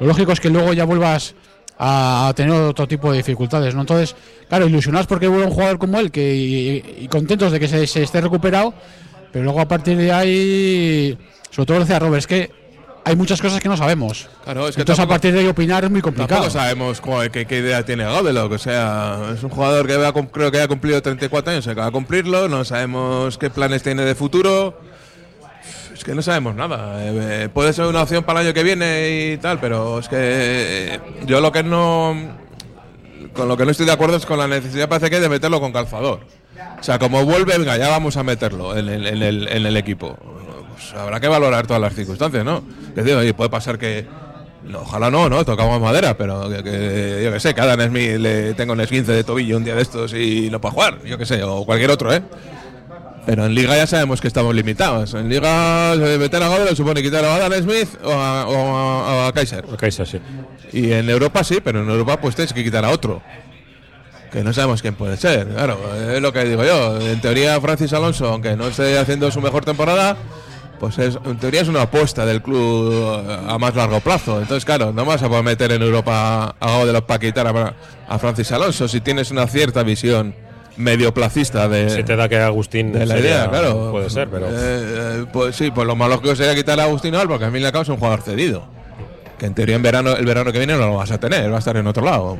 [0.00, 1.34] lo lógico es que luego ya vuelvas
[1.82, 3.80] a, a tener otro tipo de dificultades, ¿no?
[3.80, 4.14] Entonces,
[4.48, 7.86] claro, ilusionados porque vuelve un jugador como él que, y, y contentos de que se,
[7.86, 8.74] se esté recuperado,
[9.32, 11.18] pero luego a partir de ahí,
[11.50, 12.50] sobre todo decía Robert, es que
[13.02, 14.28] hay muchas cosas que no sabemos.
[14.44, 16.42] Claro, es que Entonces, a tampoco- partir de ahí opinar es muy complicado.
[16.42, 17.00] Tampoco sabemos
[17.32, 18.52] qué, qué idea tiene Godelock.
[18.52, 21.72] O sea, es un jugador que va a creo que ha cumplido 34 años, que
[21.74, 22.46] va a cumplirlo.
[22.48, 24.78] No sabemos qué planes tiene de futuro.
[26.00, 27.04] Es que no sabemos nada.
[27.04, 27.12] Eh,
[27.44, 30.16] eh, puede ser una opción para el año que viene y tal, pero es que
[30.16, 32.16] eh, yo lo que no.
[33.34, 35.60] Con lo que no estoy de acuerdo es con la necesidad, parece que, de meterlo
[35.60, 36.20] con calzador.
[36.80, 40.16] O sea, como vuelve, venga, ya vamos a meterlo en el, equipo.
[40.72, 42.64] Pues habrá que valorar todas las circunstancias, ¿no?
[42.94, 44.06] Que digo, oye, puede pasar que.
[44.64, 45.44] no, ojalá no, ¿no?
[45.44, 49.58] Tocamos madera, pero que, yo que sé, cada Smith le tenga un esguince de tobillo
[49.58, 52.22] un día de estos y no pueda jugar, yo que sé, o cualquier otro, ¿eh?
[53.26, 55.14] Pero en Liga ya sabemos que estamos limitados.
[55.14, 59.32] En Liga, eh, meter a Godel supone quitar a Adam Smith o a, o a-
[59.32, 59.64] Kaiser.
[59.72, 60.18] A Kaiser, sí.
[60.72, 63.22] Y en Europa sí, pero en Europa pues tienes que quitar a otro.
[64.32, 65.46] Que no sabemos quién puede ser.
[65.48, 65.78] Claro,
[66.14, 67.00] es lo que digo yo.
[67.00, 70.16] En teoría, Francis Alonso, aunque no esté haciendo su mejor temporada,
[70.78, 72.92] pues es, en teoría es una apuesta del club
[73.48, 74.40] a más largo plazo.
[74.40, 77.74] Entonces, claro, no vas a poder meter en Europa a Godel para quitar a,
[78.08, 80.34] a Francis Alonso si tienes una cierta visión
[80.80, 83.90] medio placista de, Si te da que Agustín de la sería- idea, claro.
[83.92, 84.46] Puede ser, pero.
[84.48, 87.50] Eh, eh, pues sí, pues lo malo lógico sería quitar a Agustín Al, porque a
[87.50, 88.64] mí le acabo es un jugador cedido.
[89.38, 91.56] Que en teoría en verano, el verano que viene no lo vas a tener, va
[91.56, 92.36] a estar en otro lado.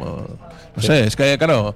[0.76, 1.74] No sé, es que claro.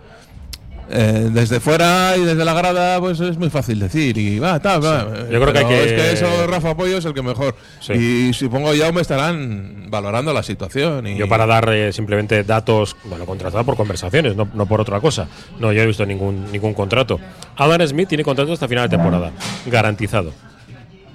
[0.90, 4.16] Eh, desde fuera y desde la grada, pues es muy fácil decir.
[4.18, 5.06] Y va, tal, va.
[5.30, 7.54] Yo creo que hay que- Es que eso, Rafa Pollo es el que mejor.
[7.80, 7.92] Sí.
[7.94, 11.06] Y supongo ya me estarán valorando la situación.
[11.06, 15.00] Y Yo para dar eh, simplemente datos, bueno, contratado por conversaciones, no, no por otra
[15.00, 15.28] cosa.
[15.58, 17.18] No, yo he visto ningún, ningún contrato.
[17.56, 19.32] Adam Smith tiene contrato hasta final de temporada,
[19.66, 20.32] garantizado.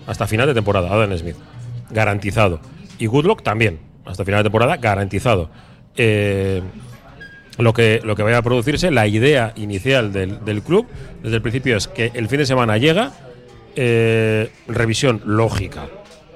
[0.08, 1.36] Hasta final de temporada, Adam Smith,
[1.92, 2.60] garantizado.
[2.98, 5.50] Y Goodlock también, hasta final de temporada, garantizado.
[5.96, 6.62] Eh,
[7.64, 10.88] lo que, lo que vaya a producirse, la idea inicial del, del club
[11.22, 13.12] desde el principio es que el fin de semana llega,
[13.76, 15.88] eh, revisión lógica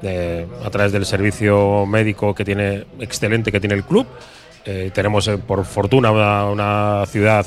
[0.02, 4.06] de- a través del servicio médico que tiene excelente que tiene el club.
[4.66, 7.46] Eh, tenemos eh, por fortuna una, una ciudad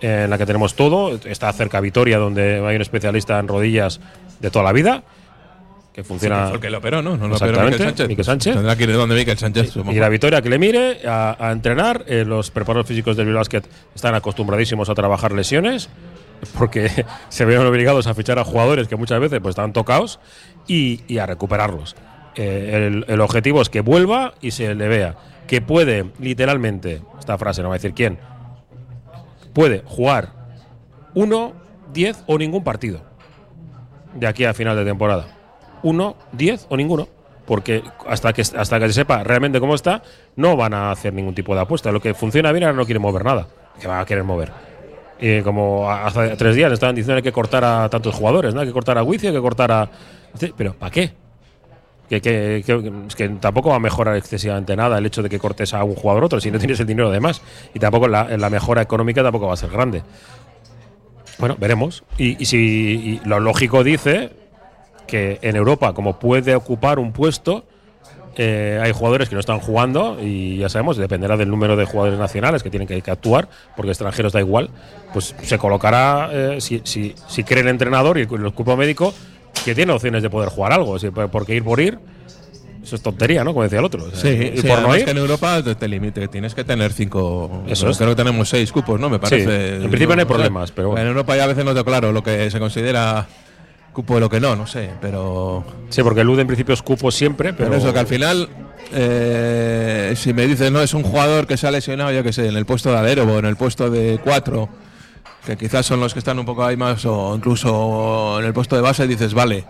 [0.00, 1.18] en la que tenemos todo.
[1.24, 4.00] Está cerca Vitoria, donde hay un especialista en rodillas
[4.40, 5.02] de toda la vida
[5.98, 6.48] que funciona.
[6.50, 7.16] Porque lo operó, ¿no?
[7.16, 8.06] No lo operó Miquel Sánchez.
[8.06, 8.54] Miquel Sánchez.
[8.54, 9.70] Tendrá que ir donde Miquel Sánchez.
[9.70, 9.92] supongo.
[9.92, 12.04] Ir a Vitoria que le mire, a, a entrenar.
[12.06, 15.88] Eh, los preparadores físicos del Bilbao están acostumbradísimos a trabajar lesiones,
[16.56, 16.88] porque
[17.30, 20.20] se ven obligados a fichar a jugadores que muchas veces pues, están tocados
[20.68, 21.96] y, y a recuperarlos.
[22.36, 25.16] Eh, el, el objetivo es que vuelva y se le vea
[25.48, 28.20] que puede, literalmente, esta frase no va a decir quién,
[29.52, 30.28] puede jugar
[31.14, 31.54] uno,
[31.92, 33.00] diez o ningún partido
[34.14, 35.37] de aquí a final de temporada.
[35.82, 37.08] Uno, diez o ninguno.
[37.46, 40.02] Porque hasta que, hasta que se sepa realmente cómo está,
[40.36, 41.90] no van a hacer ningún tipo de apuesta.
[41.90, 43.46] Lo que funciona bien ahora no quieren mover nada.
[43.80, 44.50] Que van a querer mover.
[45.18, 48.60] Y como hace tres días estaban diciendo que cortar a tantos jugadores, ¿no?
[48.60, 49.88] Hay que cortar a Wicio, hay que cortar a.
[50.56, 51.12] Pero ¿para qué?
[52.08, 55.38] Que, que- que- es que tampoco va a mejorar excesivamente nada el hecho de que
[55.38, 57.40] cortes a un jugador otro si no tienes el dinero de más.
[57.74, 60.02] Y tampoco la, la mejora económica tampoco va a ser grande.
[61.38, 62.04] Bueno, veremos.
[62.18, 64.30] Y, y si y lo lógico dice
[65.08, 67.64] que en Europa, como puede ocupar un puesto,
[68.36, 72.20] eh, hay jugadores que no están jugando y ya sabemos, dependerá del número de jugadores
[72.20, 74.70] nacionales que tienen que, que actuar, porque extranjeros da igual,
[75.12, 79.12] pues se colocará, eh, si, si, si cree el entrenador y el, el cuerpo médico,
[79.64, 80.96] que tiene opciones de poder jugar algo,
[81.32, 81.98] porque ir por ir,
[82.80, 83.52] eso es tontería, ¿no?
[83.52, 84.04] Como decía el otro.
[84.04, 86.54] O sea, Sí, ir sí, por no ir, que en Europa te, te limite, tienes
[86.54, 87.64] que tener cinco.
[87.66, 87.98] Eso es.
[87.98, 89.10] Creo que tenemos seis cupos, ¿no?
[89.10, 89.74] Me parece.
[89.76, 91.02] en principio no hay problemas, pero bueno.
[91.02, 93.26] En Europa ya a veces no tengo claro lo que se considera
[93.98, 95.64] cupo de lo que no, no sé, pero.
[95.88, 98.48] Sí, porque el UD en principio es cupo siempre, pero, Pero eso, que al final,
[98.92, 102.46] eh, si me dices, no, es un jugador que se ha lesionado, yo que sé,
[102.46, 104.68] en el puesto de alero o en el puesto de cuatro,
[105.44, 108.76] que quizás son los que están un poco ahí más, o incluso en el puesto
[108.76, 109.64] de base, dices, vale.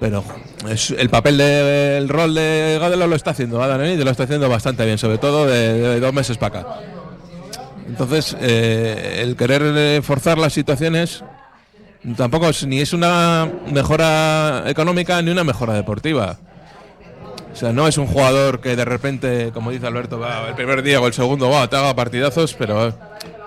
[0.00, 0.24] Pero
[0.68, 4.48] es, el papel del rol de Gadelo lo está haciendo Adam Enid lo está haciendo
[4.48, 6.80] bastante bien, sobre todo de, de dos meses para acá.
[7.86, 11.22] Entonces, eh, el querer forzar las situaciones
[12.16, 16.38] tampoco es, ni es una mejora económica ni una mejora deportiva.
[17.52, 20.82] O sea, no es un jugador que de repente, como dice Alberto, va el primer
[20.82, 22.94] día o el segundo, va, te haga partidazos, pero eh,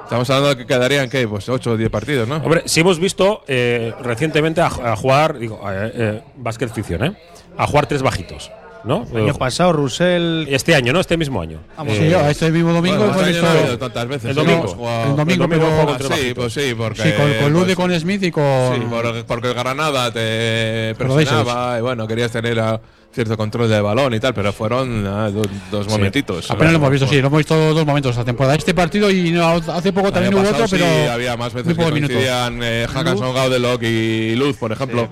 [0.04, 1.28] estamos hablando de que quedarían, ¿qué?
[1.28, 2.36] Pues 8 o 10 partidos, ¿no?
[2.38, 7.18] Hombre, sí hemos visto eh, recientemente a, a jugar, digo, eh, eh, básquet ficción, ¿eh?
[7.58, 8.52] A jugar tres bajitos,
[8.86, 9.06] ¿no?
[9.14, 10.46] El año pasado, Russell.
[10.48, 11.00] Este año, ¿no?
[11.00, 11.60] Este mismo año.
[11.78, 14.32] Vamos, Sí, yo, este mismo domingo Bueno, este año no tantas veces.
[14.32, 14.42] El ¿eh?
[14.44, 14.68] domingo.
[14.68, 17.02] Jugado- El domingo, el domingo pero- Ah, sí, pues sí, porque.
[17.04, 18.44] Sí, con, con Lude, pues, con Smith y con.
[18.76, 22.80] Sí, por- porque el Granada te presionaba y bueno, querías tener ah,
[23.14, 26.52] cierto control del balón y tal, pero fueron ah, do- dos momentitos.
[26.52, 28.56] Apenas lo hemos visto, sí, lo hemos visto dos momentos esta temporada.
[28.56, 30.86] Este partido y no, hace poco también Había hubo otro, pasado, pero.
[30.86, 35.08] sí, había más veces que coincidían eh, Hackanson, Gaudelock y Luz, por ejemplo.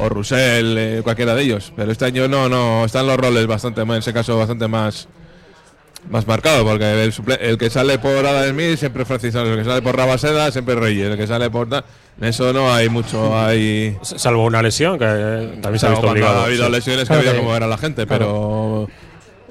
[0.00, 1.72] O Russell, eh, cualquiera de ellos.
[1.76, 5.08] Pero este año no, no, están los roles bastante más, en ese caso, bastante más
[6.08, 9.58] más marcado, porque el, suple- el que sale por Adam Smith siempre es Francis el
[9.58, 11.68] que sale por Rabaseda siempre es Reyes, el que sale por...
[11.68, 13.98] En eso no hay mucho, hay...
[14.02, 16.40] Salvo una lesión, que eh, también se ha visto obligado.
[16.40, 16.72] ha habido sí.
[16.72, 18.88] lesiones que había que- como ver a la gente, pero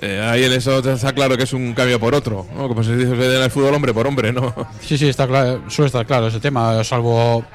[0.02, 2.68] eh, ahí en eso está claro que es un cambio por otro, ¿no?
[2.68, 4.52] como se dice en el fútbol hombre por hombre, ¿no?
[4.82, 7.46] Sí, sí, está claro, suele estar claro ese tema, salvo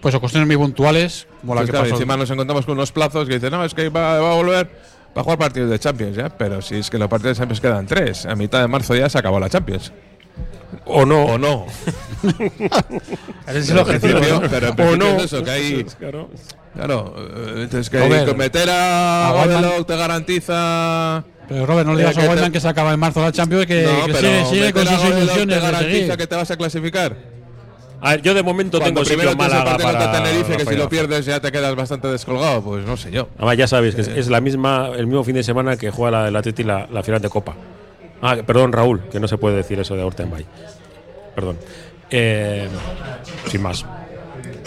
[0.00, 1.94] pues cuestiones muy puntuales, como la Pues que claro, pasó.
[1.96, 4.68] encima nos encontramos con unos plazos que dicen, no, es que va, va a volver
[5.14, 6.28] para jugar partidos de Champions, ¿ya?
[6.30, 9.08] Pero si es que los partidos de Champions quedan tres, a mitad de marzo ya
[9.08, 9.92] se acabó la Champions.
[10.86, 11.24] O no.
[11.24, 11.66] O no.
[13.46, 14.48] Ese es el objetivo, Pero, ¿no?
[14.48, 15.16] pero en O principio no.
[15.18, 15.84] es eso, que hay.
[15.98, 16.30] Claro.
[16.74, 21.24] Claro, eh, entonces que Robert, meter a a te garantiza.
[21.48, 23.32] Pero Robert, no le digas que a te- Waldman que se acaba en marzo la
[23.32, 26.48] Champions que, no, que sigue, sigue con a sus ilusiones te garantiza que te vas
[26.52, 27.16] a clasificar.
[28.00, 30.66] A ver, yo de momento Cuando tengo primero sitio Málaga partido para contra Tenerife, que
[30.66, 33.28] si lo pierdes ya te quedas bastante descolgado, pues no sé yo.
[33.36, 36.22] Además, ya sabéis que es, es la misma, el mismo fin de semana que juega
[36.22, 37.54] la, el Atleti la, la final de Copa.
[38.22, 40.46] Ah, perdón, Raúl, que no se puede decir eso de Ortenbay.
[41.34, 41.58] Perdón.
[42.10, 42.68] Eh,
[43.48, 43.84] sin más.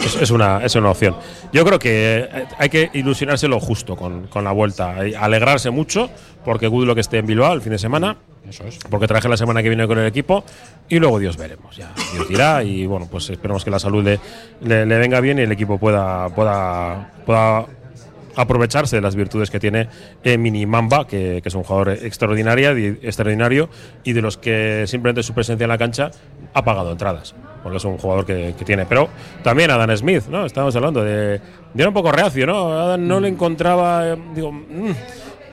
[0.04, 1.16] Es, es una, es una opción.
[1.52, 5.06] Yo creo que eh, hay que ilusionarse lo justo con, con la vuelta.
[5.06, 6.10] y Alegrarse mucho
[6.44, 8.16] porque Goodlock esté en Bilbao el fin de semana.
[8.48, 8.78] Eso es.
[8.90, 10.44] Porque traje la semana que viene con el equipo
[10.88, 11.76] y luego Dios veremos.
[11.76, 14.20] Ya, Dios dirá y bueno, pues esperemos que la salud le,
[14.60, 17.64] le- le venga bien y el equipo pueda, pueda, pueda
[18.36, 19.88] aprovecharse de las virtudes que tiene
[20.24, 23.70] eh, Mini Mamba, que, que es un jugador extraordinario, di- extraordinario
[24.02, 26.10] y de los que simplemente su presencia en la cancha
[26.54, 27.34] ha pagado entradas.
[27.62, 28.84] Porque es un jugador que, que tiene.
[28.86, 29.08] Pero
[29.42, 30.44] también Adam Smith, ¿no?
[30.46, 31.40] Estábamos hablando de.
[31.76, 32.72] era un poco reacio, ¿no?
[32.72, 34.08] Adam no le encontraba.
[34.12, 34.90] eh, digo, mm,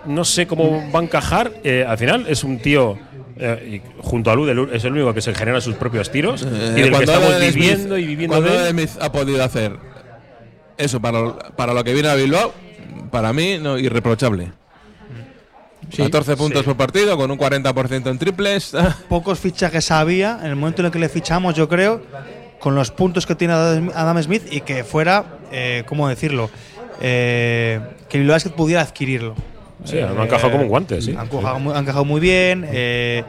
[0.05, 1.51] no sé cómo va a encajar.
[1.63, 2.97] Eh, al final es un tío.
[3.37, 6.45] eh, y junto a Ludel es el único que se genera sus propios tiros y
[6.81, 8.49] del que estamos Adam Smith- viviendo y viviendo de.
[8.49, 9.77] Adam Smith ha podido hacer
[10.77, 12.51] eso para, para lo que viene a Bilbao,
[13.09, 14.51] para mí, no, irreprochable.
[15.91, 16.03] Sí.
[16.03, 18.73] 14 puntos por partido, con un 40% en triples.
[19.09, 22.01] Pocos fichajes había en el momento en el que le fichamos, yo creo,
[22.59, 26.49] con los puntos que tiene Adam Smith y que fuera, eh, ¿cómo decirlo?
[27.01, 29.35] Eh, que Bilbao Basket pudiera adquirirlo.
[29.83, 31.15] Sí, han encajado como un guante, sí.
[31.17, 32.65] Han encajado muy, han encajado muy bien.
[32.69, 33.23] eh,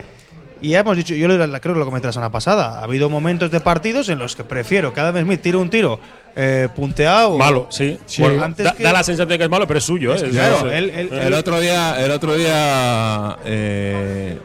[0.62, 2.78] y ya hemos dicho, yo creo que lo comenté la semana pasada.
[2.78, 5.98] Ha habido momentos de partidos en los que prefiero que Adam Smith tire un tiro
[6.36, 7.36] eh, punteado.
[7.38, 7.98] Malo, sí.
[8.06, 8.22] Sí.
[8.22, 10.12] Bueno, Antes da, que- da la sensación de que es malo, pero es suyo.
[10.14, 10.16] ¿eh?
[10.16, 14.38] Es- Claro, es- él- él- eh, El otro día, el otro día, eh,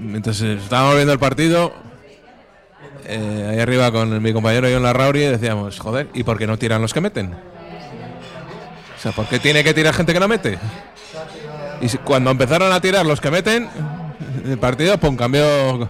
[0.00, 1.72] mientras estábamos viendo el partido,
[3.06, 6.80] eh, ahí arriba con mi compañero John Larrauri decíamos, joder, ¿y por qué no tiran
[6.82, 7.32] los que meten?
[7.34, 10.58] O sea, ¿por qué tiene que tirar gente que no mete?
[11.80, 13.68] Y cuando empezaron a tirar los que meten,
[14.44, 15.88] el partido, pum, cambió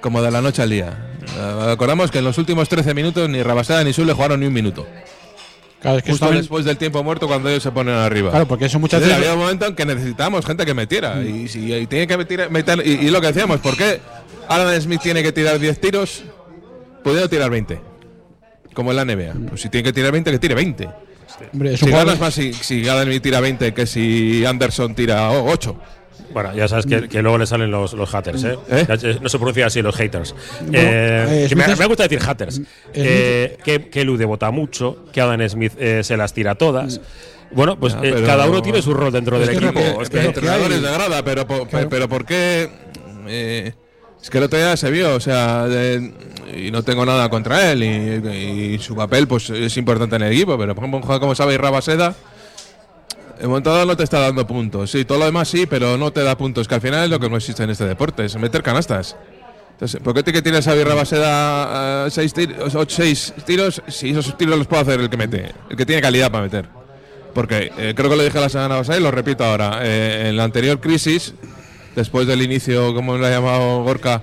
[0.00, 1.09] como de la noche al día.
[1.38, 4.52] Eh, Acordamos que en los últimos 13 minutos ni Rabasada ni Sule jugaron ni un
[4.52, 4.86] minuto.
[5.80, 8.30] Claro, es que eso Justo también- después del tiempo muerto cuando ellos se ponen arriba.
[8.30, 9.16] Claro, porque eso muchas veces.
[9.16, 11.22] había un momento en que necesitábamos gente que metiera.
[11.22, 14.00] Y si y tiene que meter, meter- y, y lo que decíamos, ¿por qué
[14.48, 16.22] Alan Smith tiene que tirar 10 tiros
[17.02, 17.80] pudiendo tirar 20?
[18.74, 19.32] Como en la NBA.
[19.48, 20.88] Pues si tiene que tirar 20, que tire 20.
[21.52, 24.94] Hombre, es Si un ganas más si, si Alan Smith tira 20 que si Anderson
[24.94, 25.76] tira 8.
[26.32, 28.56] Bueno, ya sabes que, que luego le salen los, los haters, ¿eh?
[28.70, 29.18] ¿Eh?
[29.20, 30.34] No se pronuncia así los haters.
[30.60, 32.60] Bueno, Eh, eh, que me, me gusta decir haters.
[32.94, 37.00] Eh, que, que Lude vota mucho, que Adam Smith eh, se las tira todas.
[37.52, 39.80] Bueno, pues Ya, eh, cada uno tiene su rol dentro Es del que equipo.
[39.80, 41.88] que- que- El es que entrenador hay- es de grada, pero, po- Claro.
[41.90, 42.70] pero ¿por qué?
[43.26, 43.72] Eh,
[44.22, 46.12] es que el otro día se vio, o sea, de-
[46.56, 50.32] y no tengo nada contra él, y, y su papel pues es importante en el
[50.32, 52.14] equipo, pero por ejemplo un jugador como sabe Rabaseda,
[53.42, 54.90] un momento no te está dando puntos.
[54.90, 57.18] Sí, todo lo demás sí, pero no te da puntos, que al final es lo
[57.18, 59.16] que no existe en este deporte, es meter canastas.
[59.72, 62.76] Entonces, ¿por qué te que tiras a Rabaseda a seis, tiros,
[63.46, 66.44] tiros si esos tiros los puede hacer el que mete, el que tiene calidad para
[66.44, 66.68] meter?
[67.32, 69.80] Porque eh, creo que lo dije la semana pasada y lo repito ahora.
[69.82, 71.32] eh, en la anterior crisis,
[71.96, 74.22] después del inicio, como lo ha llamado Gorka,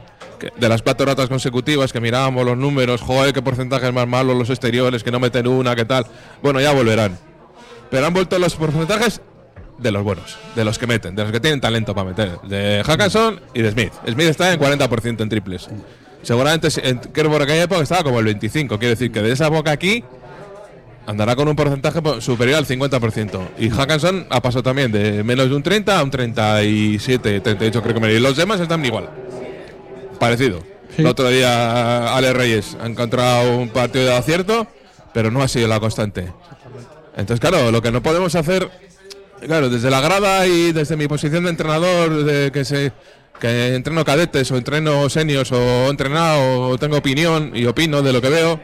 [0.55, 4.35] de las cuatro ratas consecutivas, que mirábamos los números, joder, qué porcentaje es más malo
[4.35, 6.05] los exteriores, que no meten una, qué tal.
[6.43, 7.17] Bueno, ya volverán.
[7.89, 9.21] Pero han vuelto los porcentajes
[9.77, 12.39] de los buenos, de los que meten, de los que tienen talento para meter.
[12.41, 13.93] De Hackanson y de Smith.
[14.07, 15.69] Smith está en 40% en triples.
[16.23, 18.77] Seguramente, en, creo por aquella época estaba como el 25.
[18.79, 20.03] Quiere decir que de esa boca aquí
[21.05, 23.39] andará con un porcentaje po- superior al 50%.
[23.59, 27.93] Y Hackanson ha pasado también de menos de un 30 a un 37, 38 creo
[27.93, 29.09] que me Y los demás están igual.
[30.19, 30.59] Parecido.
[30.95, 31.01] Sí.
[31.03, 34.65] El otro día Ale Reyes ha encontrado un partido de acierto,
[35.13, 36.31] pero no ha sido la constante.
[37.17, 38.69] Entonces, claro, lo que no podemos hacer,
[39.41, 42.91] claro, desde la grada y desde mi posición de entrenador, de que se
[43.39, 48.19] que entreno cadetes o entreno seniors o entrenado o tengo opinión y opino de lo
[48.21, 48.59] que veo,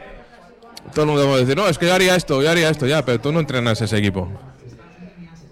[0.92, 2.86] todo el mundo va a decir, no, es que yo haría esto, yo haría esto,
[2.86, 4.28] ya, pero tú no entrenas ese equipo.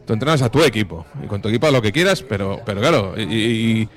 [0.06, 2.80] Tú entrenas a tu equipo y con tu equipo haz lo que quieras, pero, pero
[2.80, 3.88] claro, y, y-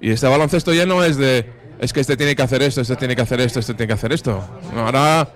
[0.00, 1.50] y este baloncesto ya no es de,
[1.80, 3.94] es que este tiene que hacer esto, este tiene que hacer esto, este tiene que
[3.94, 4.44] hacer esto.
[4.76, 5.26] Ahora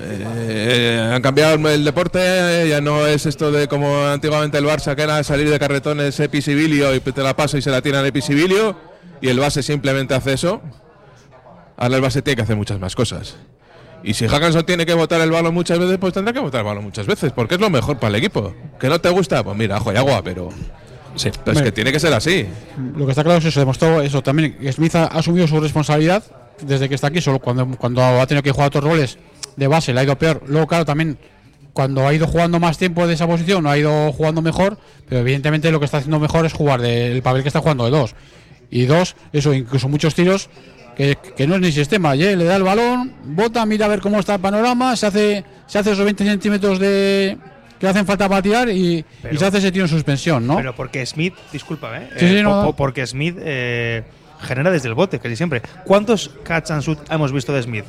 [0.00, 5.02] eh, han cambiado el- deporte, ya no es esto de como antiguamente el Barça, que
[5.02, 8.76] era salir de carretones episibilio y te la pasa y se la tiran episibilio,
[9.20, 10.62] y el base simplemente hace eso.
[11.76, 13.36] Ahora el base tiene que hacer muchas más cosas.
[14.02, 16.66] Y si Hackanson tiene que botar el balón muchas veces, pues tendrá que botar el
[16.66, 18.54] balón muchas veces, porque es lo mejor para el equipo.
[18.78, 19.42] ¿Que no te gusta?
[19.42, 20.50] Pues mira, ajo y agua, pero.
[21.16, 21.30] Sí.
[21.44, 22.46] Pero es que tiene que ser así.
[22.96, 24.56] Lo que está claro es se demostró eso también.
[24.56, 26.22] que Smith ha asumido su responsabilidad
[26.62, 29.18] desde que está aquí, solo cuando, cuando ha tenido que jugar otros roles
[29.58, 30.42] de base le ha ido peor.
[30.46, 31.18] Luego, claro, también
[31.72, 34.78] cuando ha ido jugando más tiempo de esa posición, ha ido jugando mejor,
[35.08, 37.90] pero evidentemente lo que está haciendo mejor es jugar del papel que está jugando de
[37.90, 38.14] dos.
[38.70, 40.50] Y dos, eso, incluso muchos tiros
[40.96, 42.14] que, que no es ni sistema.
[42.16, 45.44] Ye, le da el balón, bota, mira a ver cómo está el panorama, se hace,
[45.66, 47.38] se hace esos 20 centímetros de
[47.78, 50.56] que hacen falta para tirar y, Pero- y se hace ese tiro en suspensión, ¿no?
[50.56, 52.08] Pero porque Smith, discúlpame, ¿eh?
[52.18, 52.64] Sí, sí, Eh, no, po- no.
[52.66, 54.02] po- porque Smith eh,
[54.40, 55.62] genera desde el bote, casi siempre.
[55.84, 57.84] ¿Cuántos catch and shoot hemos visto de Smith?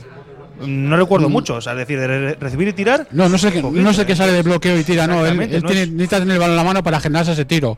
[0.66, 1.32] No recuerdo Mm.
[1.32, 3.08] muchos, es decir, de re- recibir y tirar.
[3.12, 5.26] No, no sé que, poquito, no sé que sale de bloqueo y tira, no.
[5.26, 7.32] Él, Exactamente, él no tiene, es- necesita tener el balón en la mano para generarse
[7.34, 7.78] ese tiro.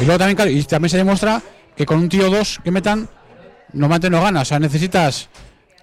[0.00, 1.42] Y luego también, y también se demuestra
[1.76, 3.08] que con un tío dos que metan,
[3.72, 4.40] normalmente no gana.
[4.42, 5.28] O sea, necesitas,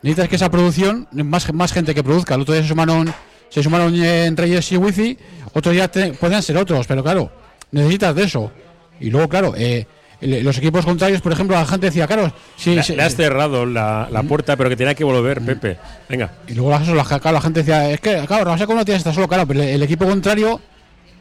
[0.02, 2.36] necesitas que esa producción, más, más gente que produzca.
[2.36, 3.14] El otro día se sumaron,
[3.50, 5.18] se sumaron en Reyes y Wifi,
[5.54, 7.32] otro día te- podrían ser otros, pero claro,
[7.72, 8.52] necesitas de eso.
[9.00, 9.88] Y luego, claro, eh,
[10.22, 14.24] los equipos contrarios, por ejemplo, la gente decía, claro, si, Le, has cerrado la, la
[14.24, 15.78] puerta, pero que tenía que volver, Pepe.
[16.10, 16.32] Venga.
[16.48, 19.28] y luego la, la, la gente decía, es que, claro, Rabaseco no tienes está solo,
[19.30, 20.60] claro, pero el, equipo contrario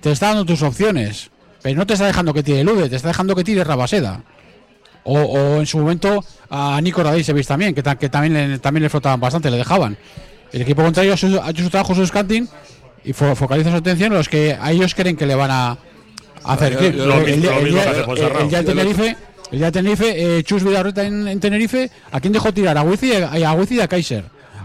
[0.01, 1.31] te está dando tus opciones,
[1.63, 4.23] pero no te está dejando que tire Lude, te está dejando que tire Rabaseda.
[5.05, 8.83] O, o en su momento a Nico Radisevich también, que, ta- que también, le, también
[8.83, 9.97] le flotaban bastante, le dejaban.
[10.53, 12.49] El equipo contrario ha hecho su trabajo, su scanting,
[13.05, 15.79] y fo- focaliza su atención en los que a ellos creen que le van a
[16.45, 16.73] hacer.
[16.75, 18.41] Sí, que hace el- Ponsarrao.
[18.43, 19.17] el día de Yo lo- Tenerife,
[19.53, 22.77] el día de Tenerife, eh, Chus Villarreta en, en Tenerife, ¿a quién dejó tirar?
[22.79, 24.25] A Wizi y a, Wizi y a Kaiser.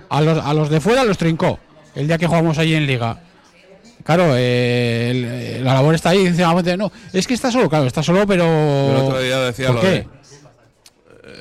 [0.09, 1.59] A los, a los de fuera los trincó.
[1.95, 3.19] El día que jugamos allí en Liga.
[4.03, 6.27] Claro, eh, el- eh, la labor está ahí.
[6.43, 8.43] "Ah, no, es que está solo, claro, está solo, pero.
[8.45, 9.87] El otro día decía ¿Por lo qué?
[9.89, 10.07] de, eh,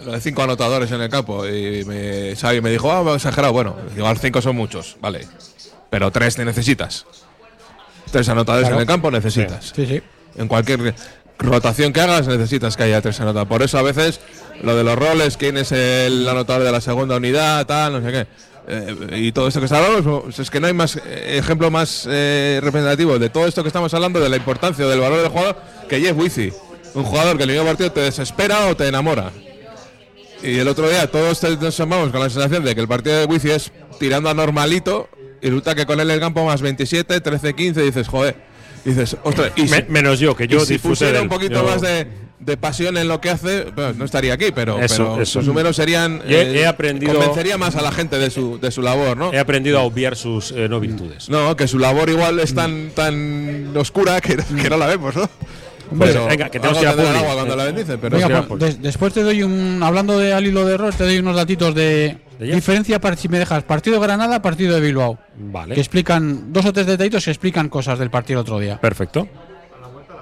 [0.05, 3.53] lo de cinco anotadores en el campo y me, Xavi me dijo, ah, exagerado.
[3.53, 5.27] Bueno, igual cinco son muchos, vale.
[5.91, 7.05] Pero tres te necesitas.
[8.13, 8.77] Tres anotadores Claro.
[8.77, 9.73] en el campo necesitas.
[9.75, 10.03] Sí, sí.
[10.37, 10.95] En cualquier
[11.39, 13.49] rotación que hagas necesitas que haya tres anotadores.
[13.49, 14.21] Por eso a veces
[14.63, 18.13] lo de los roles, quién es el anotador de la segunda unidad, tal, no sé
[18.13, 18.27] qué.
[18.69, 22.07] eh, y todo esto que está hablando, es que no hay más eh, ejemplo más
[22.09, 25.57] eh, representativo de todo esto que estamos hablando, de la importancia del valor del jugador,
[25.89, 26.53] que Jeff Wizzy.
[26.95, 29.33] Un jugador que el mismo partido te desespera o te enamora.
[30.43, 33.25] Y el otro día todos nos sumamos con la sensación de que el partido de
[33.27, 35.09] Wizzy es tirando a normalito
[35.41, 38.52] y resulta que con él el campo más 27, 13, 15, dices, joder.
[38.85, 41.65] Dices, ostras, y Me- si- menos yo, que yo y si pusiera un poquito Yo-
[41.65, 42.07] más de,
[42.41, 43.67] de pasión en lo que hace,
[43.97, 45.39] no estaría aquí, pero, Eso, pero eso.
[45.39, 46.21] sus números serían.
[46.29, 49.33] Yo he- he aprendido- Convencería más a la gente de su, de su labor, ¿no?
[49.33, 51.29] He aprendido a obviar sus eh, no virtudes.
[51.29, 55.31] No, que su labor igual es tan, tan oscura que, que no la vemos, ¿no?
[55.91, 58.33] Hombre, Pero venga, que tenemos que ir a agua cuando la bendice, pero Venga, sí,
[58.35, 58.61] pues, pues.
[58.61, 59.81] des- después te doy un.
[59.83, 62.17] Hablando de al hilo de error, te doy unos datitos de.
[62.43, 65.19] Diferencia, para, si me dejas, partido de Granada, partido de Bilbao.
[65.37, 65.75] Vale.
[65.75, 66.53] Que explican.
[66.53, 68.81] Dos o tres detallitos que explican cosas del partido el otro día.
[68.81, 69.29] Perfecto.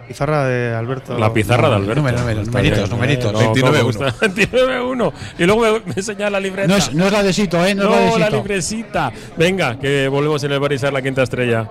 [0.08, 1.16] Pizarra de Alberto.
[1.16, 1.94] La pizarra de Alberto.
[1.94, 2.90] números, números, Está numeritos, bien.
[2.98, 3.32] numeritos.
[3.32, 3.60] No, 29-1.
[3.70, 4.06] ¿cómo gusta?
[4.16, 5.12] 29-1.
[5.38, 6.66] Y luego me, me enseña la libreta.
[6.66, 7.76] No es, no es la de Sito, ¿eh?
[7.76, 9.12] No, es la de No, la librecita.
[9.36, 11.70] Venga, que volvemos en el Barisar la quinta estrella.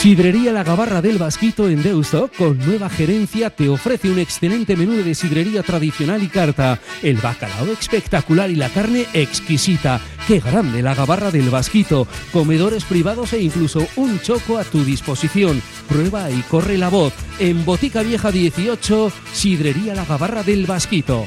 [0.00, 4.92] Sidrería La Gabarra del Vasquito en Deusto, con nueva gerencia, te ofrece un excelente menú
[4.92, 6.80] de sidrería tradicional y carta.
[7.02, 10.00] El bacalao espectacular y la carne exquisita.
[10.26, 12.08] ¡Qué grande la Gabarra del Vasquito!
[12.32, 15.60] Comedores privados e incluso un choco a tu disposición.
[15.86, 17.12] Prueba y corre la voz.
[17.38, 21.26] En Botica Vieja 18, Sidrería La Gabarra del Vasquito.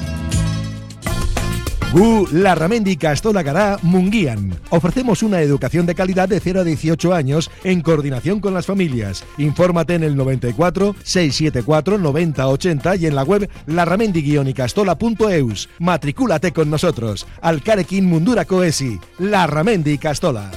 [1.93, 4.57] Gu Larramendi Castola Gará Munguían.
[4.69, 9.25] Ofrecemos una educación de calidad de 0 a 18 años en coordinación con las familias.
[9.37, 15.67] Infórmate en el 94 674 90 80 y en la web larramendi-castola.eus.
[15.79, 17.27] Matricúlate con nosotros.
[17.41, 18.97] Alcarekin Mundura Coesi.
[19.19, 20.49] Larramendi Castola.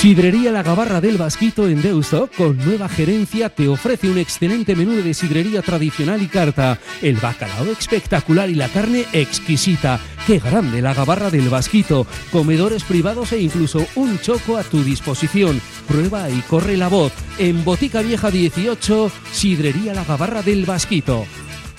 [0.00, 4.92] Sidrería La Gabarra del Vasquito en Deusto, con nueva gerencia, te ofrece un excelente menú
[4.92, 6.78] de sidrería tradicional y carta.
[7.00, 9.98] El bacalao espectacular y la carne exquisita.
[10.26, 12.06] ¡Qué grande la Gabarra del Vasquito!
[12.30, 15.60] Comedores privados e incluso un choco a tu disposición.
[15.88, 17.12] Prueba y corre la voz.
[17.38, 21.24] En Botica Vieja 18, Sidrería La Gabarra del Vasquito.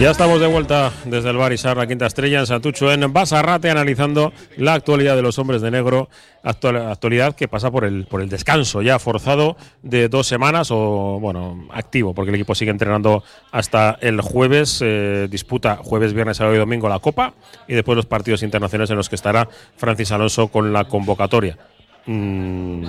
[0.00, 3.68] Ya estamos de vuelta desde el bar Isar, la quinta estrella en Santucho, en Basarrate,
[3.70, 6.08] analizando la actualidad de los hombres de negro,
[6.42, 11.18] actual- actualidad que pasa por el, por el descanso ya forzado de dos semanas o,
[11.20, 13.22] bueno, activo, porque el equipo sigue entrenando
[13.52, 17.34] hasta el jueves, eh, disputa jueves, viernes, sábado y domingo la Copa
[17.68, 21.58] y después los partidos internacionales en los que estará Francis Alonso con la convocatoria.
[22.06, 22.86] Mm,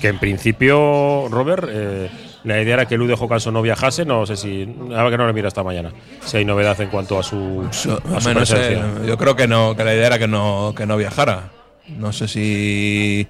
[0.00, 2.08] que en principio, Robert, eh,
[2.46, 4.04] la idea era que Lude Jocanso no viajase.
[4.06, 4.66] No sé si.
[4.94, 5.92] Ahora que no lo mira esta mañana.
[6.24, 7.90] Si hay novedad en cuanto a su, a su
[8.34, 11.50] no sé, yo creo que no, que la idea era que no, que no viajara.
[11.88, 13.26] No sé si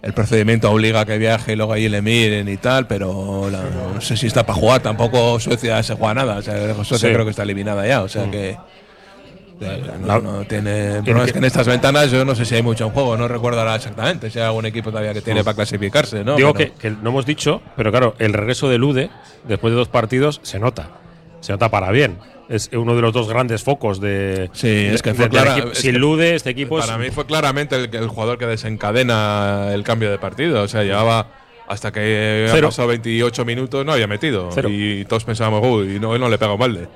[0.00, 3.64] el procedimiento obliga a que viaje y luego allí le miren y tal, pero la-
[3.94, 4.80] no sé si está para jugar.
[4.80, 6.36] Tampoco Suecia se juega nada.
[6.36, 7.06] O sea, Suecia Sí.
[7.08, 7.12] Mm.
[7.14, 8.02] creo que está eliminada ya.
[8.02, 8.56] O sea que.
[9.60, 10.98] No, La- no tiene.
[10.98, 11.02] Es
[11.32, 13.74] que- en estas ventanas yo no sé si hay mucho en juego, no recuerdo ahora
[13.74, 16.36] exactamente si hay algún equipo todavía que tiene para clasificarse, ¿no?
[16.36, 19.10] Digo Pero- que, que no hemos dicho, pero claro, el regreso de Lude,
[19.48, 20.90] después de dos partidos, se nota.
[21.40, 22.18] Se nota para bien.
[22.48, 24.48] Es uno de los dos grandes focos de.
[24.54, 26.94] Sí, de- es que de- fue del clara- es Sin que Lude, este equipo Para
[26.94, 26.98] es.
[27.00, 30.62] mí fue claramente el, el jugador que desencadena el cambio de partido.
[30.62, 31.28] O sea, llevaba
[31.68, 32.00] hasta que
[32.44, 32.68] había Cero.
[32.68, 34.48] pasado 28 minutos, no había metido.
[34.52, 34.68] Cero.
[34.72, 36.88] Y todos pensábamos, uy, no, él no le pega un balde.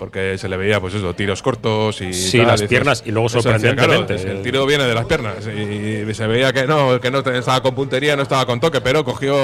[0.00, 2.14] Porque se le veía, pues eso, tiros cortos y.
[2.14, 4.16] Sí, tal, las piernas, y luego sorprendentemente.
[4.16, 5.46] claro, el tiro viene de las piernas.
[5.46, 9.04] Y se veía que no, que no estaba con puntería, no estaba con toque, pero
[9.04, 9.36] cogió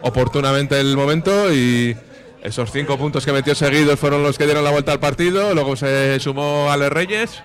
[0.00, 1.96] oportunamente el momento y.
[2.44, 5.54] Esos cinco puntos que metió seguidos fueron los que dieron la vuelta al partido.
[5.54, 7.42] Luego se sumó Ale Reyes.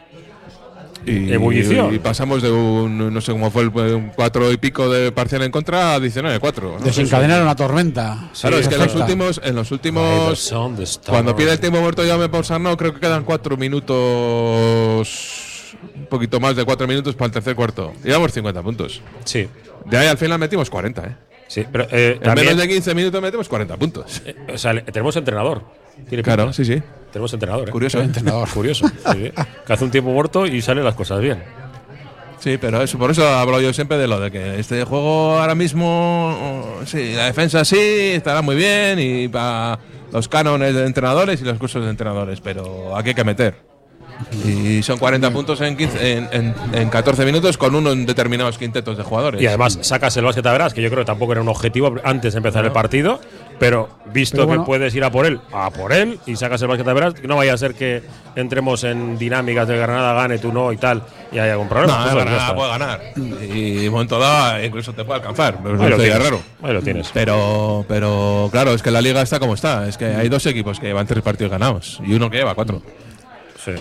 [1.10, 1.93] Y, Ebullición.
[1.93, 5.41] y pasamos de un, no sé cómo fue, el, un cuatro y pico de parcial
[5.43, 6.78] en contra a 19 4.
[6.80, 6.86] ¿no?
[6.86, 8.30] Desencadenar una tormenta.
[8.39, 10.53] Claro, es que en los últimos, en los últimos
[11.07, 16.39] cuando pide el tiempo muerto llame por Sarnau, creo que quedan cuatro minutos, un poquito
[16.39, 17.93] más de cuatro minutos para el tercer cuarto.
[18.03, 19.01] Llevamos 50 puntos.
[19.26, 19.47] Sí.
[19.86, 21.16] De ahí al final metimos 40, ¿eh?
[21.47, 24.22] Sí, pero eh, En también- menos de 15 minutos metemos 40 puntos.
[24.26, 25.64] eh, o sea, tenemos entrenador.
[26.07, 26.53] Tiene Claro, pinta.
[26.55, 26.82] sí, sí.
[27.12, 27.68] Tenemos entrenador.
[27.70, 27.72] ¿eh?
[27.72, 28.01] Curioso.
[28.01, 28.49] Entrenador.
[28.49, 28.88] Curioso.
[28.88, 29.32] sí, sí.
[29.66, 31.43] Que hace un tiempo muerto y salen las cosas bien.
[32.39, 35.55] Sí, pero eso, por eso hablo yo siempre de lo de que este juego ahora
[35.55, 39.78] mismo, sí, la defensa sí, estará muy bien y para
[40.14, 43.55] los cánones de entrenadores y los cursos de entrenadores, pero aquí hay que meter.
[44.45, 48.57] Y son 40 puntos en, 15 en, en- en 14 minutos con uno en determinados
[48.57, 49.41] quintetos de jugadores.
[49.41, 51.95] Y además sacas el básquet a verás, que yo creo que tampoco era un objetivo
[52.03, 53.20] antes de empezar el partido,
[53.60, 54.64] pero visto Pero bueno.
[54.64, 57.14] que puedes ir a por él, a por él y sacas el básquet a verás,
[57.14, 58.01] que no vaya a ser que
[58.36, 62.05] entremos en dinámicas de Granada gane, tú no y tal, y haya algún problema.
[62.05, 63.01] No, Pues, Granada puede ganar.
[63.18, 65.57] Y en un momento dado incluso te puede alcanzar.
[65.62, 66.24] Pero Ahí lo tienes.
[66.24, 66.41] raro.
[66.64, 67.10] Ahí lo tienes.
[67.14, 69.88] Pero, pero claro, es que la liga está como está.
[69.88, 72.82] Es que hay dos equipos que llevan tres partidos ganados y uno que lleva cuatro.
[73.64, 73.72] Sí.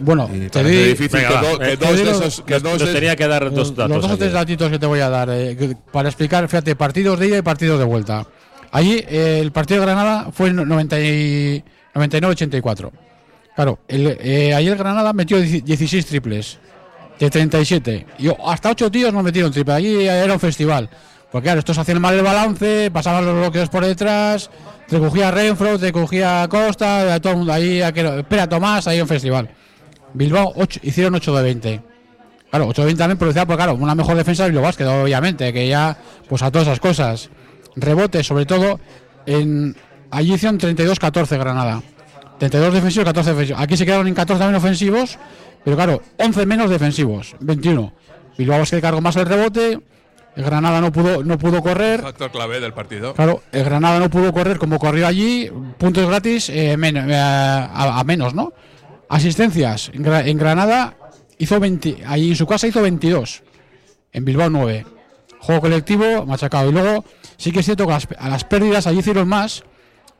[0.00, 1.40] Bueno, Y te di, difícil Venga, que, va.
[1.52, 2.40] do- que Eh, dos de esos.
[2.42, 3.90] Que Nos, dos nos tenía que dar dos los, datos.
[3.96, 7.18] los dos o tres datitos que te voy a dar eh, para explicar, fíjate, partidos
[7.20, 8.26] de ida y partidos de vuelta.
[8.74, 11.62] Allí eh, el partido de Granada fue en 90 y-
[11.94, 12.90] 99-84.
[13.54, 16.58] Claro, el, eh, ayer Granada metió 16 triples
[17.20, 18.06] de 37.
[18.18, 19.74] Y hasta 8 tíos no metieron triple.
[19.74, 20.90] Allí era un festival.
[21.30, 24.50] Porque claro, estos hacían mal el balance, pasaban los bloqueos por detrás,
[24.88, 29.06] te cogía Renfro, te cogía Costa, todo el mundo ahí, aquel- espera Tomás, ahí un
[29.08, 29.48] festival.
[30.14, 31.80] Bilbao ocho- hicieron 8 de 20.
[32.50, 34.70] Claro, 8 de 20 también por, claro, una mejor defensa de Bilbao
[35.02, 35.96] obviamente, que ya,
[36.28, 37.30] pues a todas esas cosas.
[37.76, 38.78] Rebote, sobre todo,
[39.26, 39.76] en
[40.10, 41.82] allí hicieron 32-14 Granada.
[42.38, 43.62] 32 defensivos, 14 defensivos.
[43.62, 45.18] Aquí se quedaron en 14 también ofensivos,
[45.64, 47.92] pero claro, 11 menos defensivos, 21.
[48.36, 49.78] Bilbao Basket cargó más el rebote,
[50.36, 52.02] el Granada no pudo, no pudo correr.
[52.02, 53.14] Factor clave del partido.
[53.14, 55.48] Claro, el Granada no pudo correr como corrió allí,
[55.78, 58.52] puntos gratis eh, men- eh, a, a menos, ¿no?
[59.08, 60.96] Asistencias, en, Gra- en Granada
[61.38, 63.42] hizo 20, allí en su casa hizo 22,
[64.12, 64.86] en Bilbao 9.
[65.38, 66.70] Juego colectivo, machacado.
[66.70, 67.04] Y luego
[67.36, 69.62] sí que es cierto que a las, a las pérdidas allí hicieron más,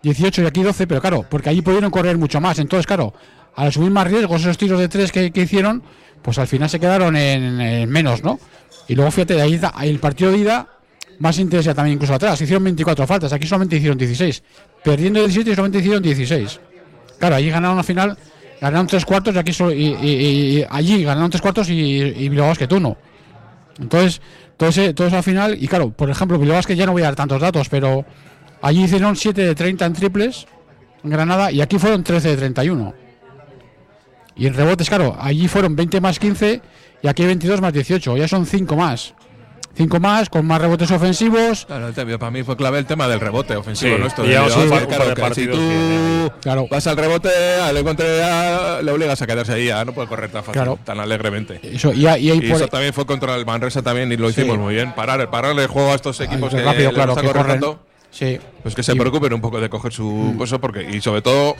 [0.02, 2.58] 18 y aquí 12, pero claro, porque allí pudieron correr mucho más.
[2.58, 3.14] Entonces, claro,
[3.56, 5.82] al asumir más riesgos esos tiros de tres que, que hicieron,
[6.22, 8.38] pues al final se quedaron en, en menos, ¿no?
[8.88, 10.68] Y luego fíjate, ahí el partido de ida
[11.20, 12.40] más intensidad también incluso atrás.
[12.40, 14.42] Hicieron 24 faltas, aquí solamente hicieron 16.
[14.82, 16.60] Perdiendo 17 y solamente hicieron 16.
[17.18, 18.18] Claro, allí ganaron al final
[18.60, 22.48] ganaron tres cuartos y aquí solo- y, y- allí ganaron tres cuartos y, y Bilbao
[22.48, 22.96] Basket uno.
[23.78, 24.20] Entonces,
[24.64, 27.02] todo, ese, todo eso al final, y claro, por ejemplo, Bilbao Basket ya no voy
[27.02, 28.06] a dar tantos datos, pero
[28.62, 30.46] allí hicieron 7 de 30 en triples
[31.02, 32.94] en Granada y aquí fueron 13 de 31.
[34.36, 36.62] Y en rebotes, claro, allí fueron 20 más 15
[37.02, 39.14] y aquí 22 más 18, ya son 5 más.
[39.76, 41.64] 5 más, con más rebotes ofensivos.
[41.66, 44.24] Claro, el tema- para mí fue clave el tema del rebote ofensivo Sí, nuestro.
[44.24, 46.66] y de claro, que si tú Claro.
[46.70, 47.28] vas al rebote,
[47.60, 50.78] al encuentro ya le obligas a quedarse ahí, ya no puede correr tan fácil, Claro.
[50.84, 51.60] tan alegremente.
[51.62, 54.16] Eso, y, ahí- y ahí Y por- eso también fue contra el Manresa también y
[54.16, 54.40] lo Sí.
[54.40, 54.92] hicimos muy bien.
[54.94, 57.60] Parar, parar el juego a estos equipos Ay, que rápido, les claro, que corren.
[58.14, 58.38] Sí.
[58.62, 61.56] Pues que se Y- preocupen un poco de coger su peso porque y sobre todo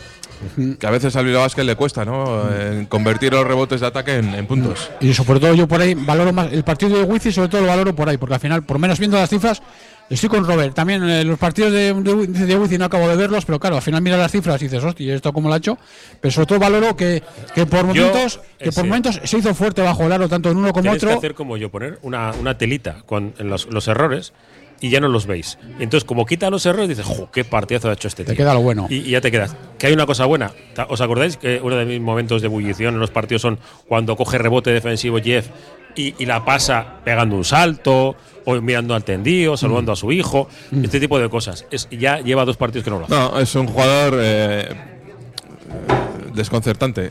[0.78, 2.48] que a veces al Bilbao Basket le cuesta, ¿no?
[2.54, 4.88] En convertir los rebotes de ataque en, en puntos.
[5.00, 7.66] Y sobre todo yo por ahí valoro más el partido de Wifi, sobre todo lo
[7.66, 9.60] valoro por ahí, porque al final, por menos viendo las cifras,
[10.08, 10.74] estoy con Robert.
[10.76, 13.82] También eh, los partidos de, de, de Wifi no acabo de verlos, pero claro, al
[13.82, 15.76] final miras las cifras y dices, hostia, ¿esto cómo lo ha hecho?
[16.20, 17.20] Pero sobre todo valoro que,
[17.52, 20.56] que por Yo, momentos que por momentos se hizo fuerte bajo el aro, tanto en
[20.58, 21.18] uno como Tenéis que otro.
[21.18, 24.32] hacer como yo, poner una, una telita con en los, los errores
[24.80, 25.58] y ya no los veis.
[25.78, 28.36] Entonces, como quita los errores, dices, ¡jo, qué partidazo ha hecho este Te tío!
[28.38, 28.86] queda lo bueno.
[28.90, 29.56] Y, y ya te quedas.
[29.78, 30.52] Que hay una cosa buena.
[30.88, 33.58] ¿Os acordáis que uno de mis momentos de ebullición en los partidos son
[33.88, 35.46] cuando coge rebote defensivo Jeff
[35.96, 40.48] y, y la pasa pegando un salto o mirando al tendido, saludando a su hijo?
[40.82, 41.64] Este tipo de cosas.
[41.70, 43.14] Es, ya lleva dos partidos que no lo hace.
[43.14, 44.68] No, es un jugador eh,
[46.34, 47.10] desconcertante.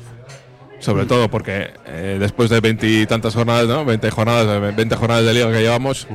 [0.79, 3.85] Sobre todo porque eh, después de veintitantas jornadas, ¿no?
[3.85, 6.07] 20 jornadas, 20 jornadas de liga que llevamos,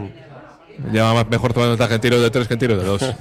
[0.93, 3.03] lleva más, mejor porcentaje en tiros de tres que en tiros de dos.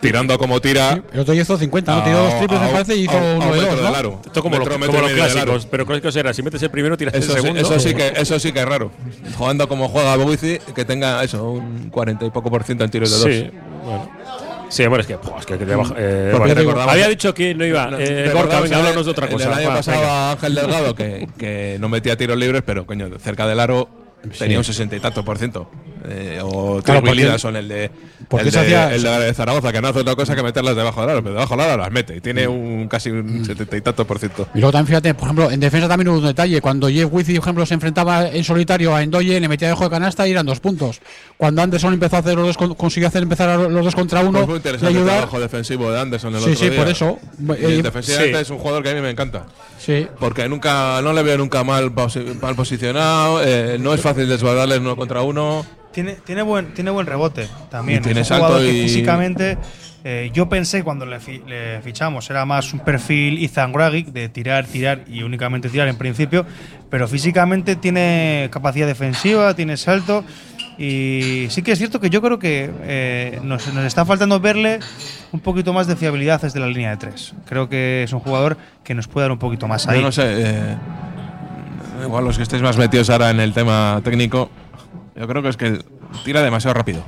[0.00, 1.00] Tirando como tira.
[1.12, 2.02] El otro día hizo 50, ¿no?
[2.02, 3.94] Tiró dos triples, me parece, y hizo a- a un uno de dos, ¿no?
[3.94, 4.20] aro.
[4.26, 6.70] Esto como, lo- Metro, como metro y los clásicos, pero clásicos era, si metes el
[6.72, 7.60] primero, tiras Eso el sí, segundo.
[7.60, 8.90] eso sí que eso sí que es raro.
[9.38, 13.10] Jugando como juega Boguici, que tenga eso, un 40 y poco por ciento en tiros
[13.12, 13.24] de dos.
[13.52, 14.10] Sí, bueno.
[14.70, 16.54] Sí, bueno, es que, pua, es que, que baja- eh, vale.
[16.54, 17.90] recordamos- había dicho que no iba.
[18.00, 19.50] Eh, Gorka, venga, el- háblanos de otra el cosa.
[19.50, 23.46] del año pasado a Ángel Delgado, que, que no metía tiros libres, pero coño, cerca
[23.46, 23.88] del aro
[24.38, 25.70] tenía un sesenta y tanto por ciento.
[26.08, 27.90] Eh, o Claro, porque- son el de,
[28.28, 31.00] porque el, de, hacía- el de Zaragoza, que no hace otra cosa que meterlas debajo
[31.00, 33.80] del aro, pero debajo del aro las mete y tiene un casi un setenta y
[33.82, 34.48] tanto por ciento.
[34.54, 36.60] Y luego también fíjate, por ejemplo, en defensa también hubo un detalle.
[36.60, 39.90] Cuando Jeff Wizzy, por ejemplo, se enfrentaba en solitario a Endoye, le metía debajo de
[39.90, 41.00] canasta y eran dos puntos.
[41.36, 44.20] Cuando Anderson empezó a hacer los dos, con- consiguió hacer empezar a los dos contra
[44.20, 46.78] uno Pues muy interesante el trabajo defensivo de Anderson el Sí, otro sí, día.
[46.78, 47.18] por eso.
[47.40, 48.42] Y Eh, defensivamente sí.
[48.42, 49.44] es un jugador que a mí me encanta.
[49.78, 50.06] Sí.
[50.20, 54.78] Porque nunca, no le veo nunca mal, posi- mal posicionado, eh, no es fácil desbordarle
[54.78, 55.64] uno contra uno.
[55.92, 58.00] Tiene, tiene, buen, tiene buen rebote también.
[58.00, 59.58] Y tiene es un jugador salto que y- físicamente,
[60.04, 64.28] eh, yo pensé cuando le, fi- le fichamos, era más un perfil Ethan Gragic de
[64.30, 66.46] tirar, tirar y únicamente tirar en principio,
[66.88, 70.24] pero físicamente tiene capacidad defensiva, tiene salto.
[70.78, 74.80] Y sí que es cierto que yo creo que eh, nos, nos está faltando verle
[75.30, 77.34] un poquito más de fiabilidad desde la línea de tres.
[77.46, 79.98] Creo que es un jugador que nos puede dar un poquito más ahí.
[79.98, 80.76] Yo no sé, eh,
[82.02, 84.50] igual los que estéis más metidos ahora en el tema técnico,
[85.14, 85.80] yo creo que es que
[86.24, 87.04] tira demasiado rápido.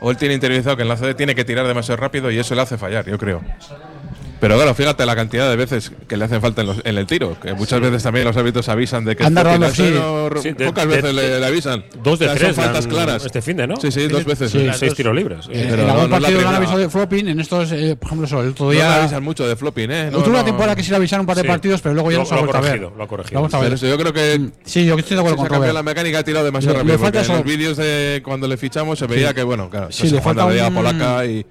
[0.00, 2.62] O él tiene interiorizado que el lance tiene que tirar demasiado rápido y eso le
[2.62, 3.40] hace fallar, yo creo.
[4.40, 7.06] Pero claro, fíjate la cantidad de veces que le hacen falta en, los- en el
[7.06, 9.90] tiro, que muchas veces también los árbitros avisan de que Anda rodando, eso sí.
[9.92, 11.84] no- Sí, de- pocas de- veces le, le avisan.
[12.02, 12.54] Dos de O sea, tres.
[12.54, 13.24] Son faltas dan claras.
[13.24, 13.76] Este fin de, ¿no?
[13.76, 14.50] Sí, sí, dos veces.
[14.52, 14.78] Sí, Sí.
[14.78, 15.46] seis tiros libres.
[15.50, 17.72] Eh, Pero en no- algún no la partido le han avisado de flopping, en estos,
[17.72, 19.00] eh, por ejemplo, eso, el otro No le día.
[19.00, 20.10] avisan mucho de flopping, ¿eh?
[20.12, 20.44] No, Hubo una no.
[20.44, 21.48] temporada que sí le avisaron un par de Sí.
[21.48, 22.70] partidos, pero luego ya Lo- no se ha lo ha vuelto a ver.
[22.70, 23.40] corregido, lo ha corregido.
[23.40, 23.76] vamos a Pero ver.
[23.76, 25.84] eso yo creo que Sí, yo estoy de acuerdo con cambiado la Robert.
[25.96, 26.94] mecánica, ha tirado demasiado rápido.
[27.08, 27.32] en eso.
[27.34, 30.62] los vídeos de cuando le fichamos se veía que, bueno, claro, Sí, se jugando de
[30.62, 31.44] un- polaca y,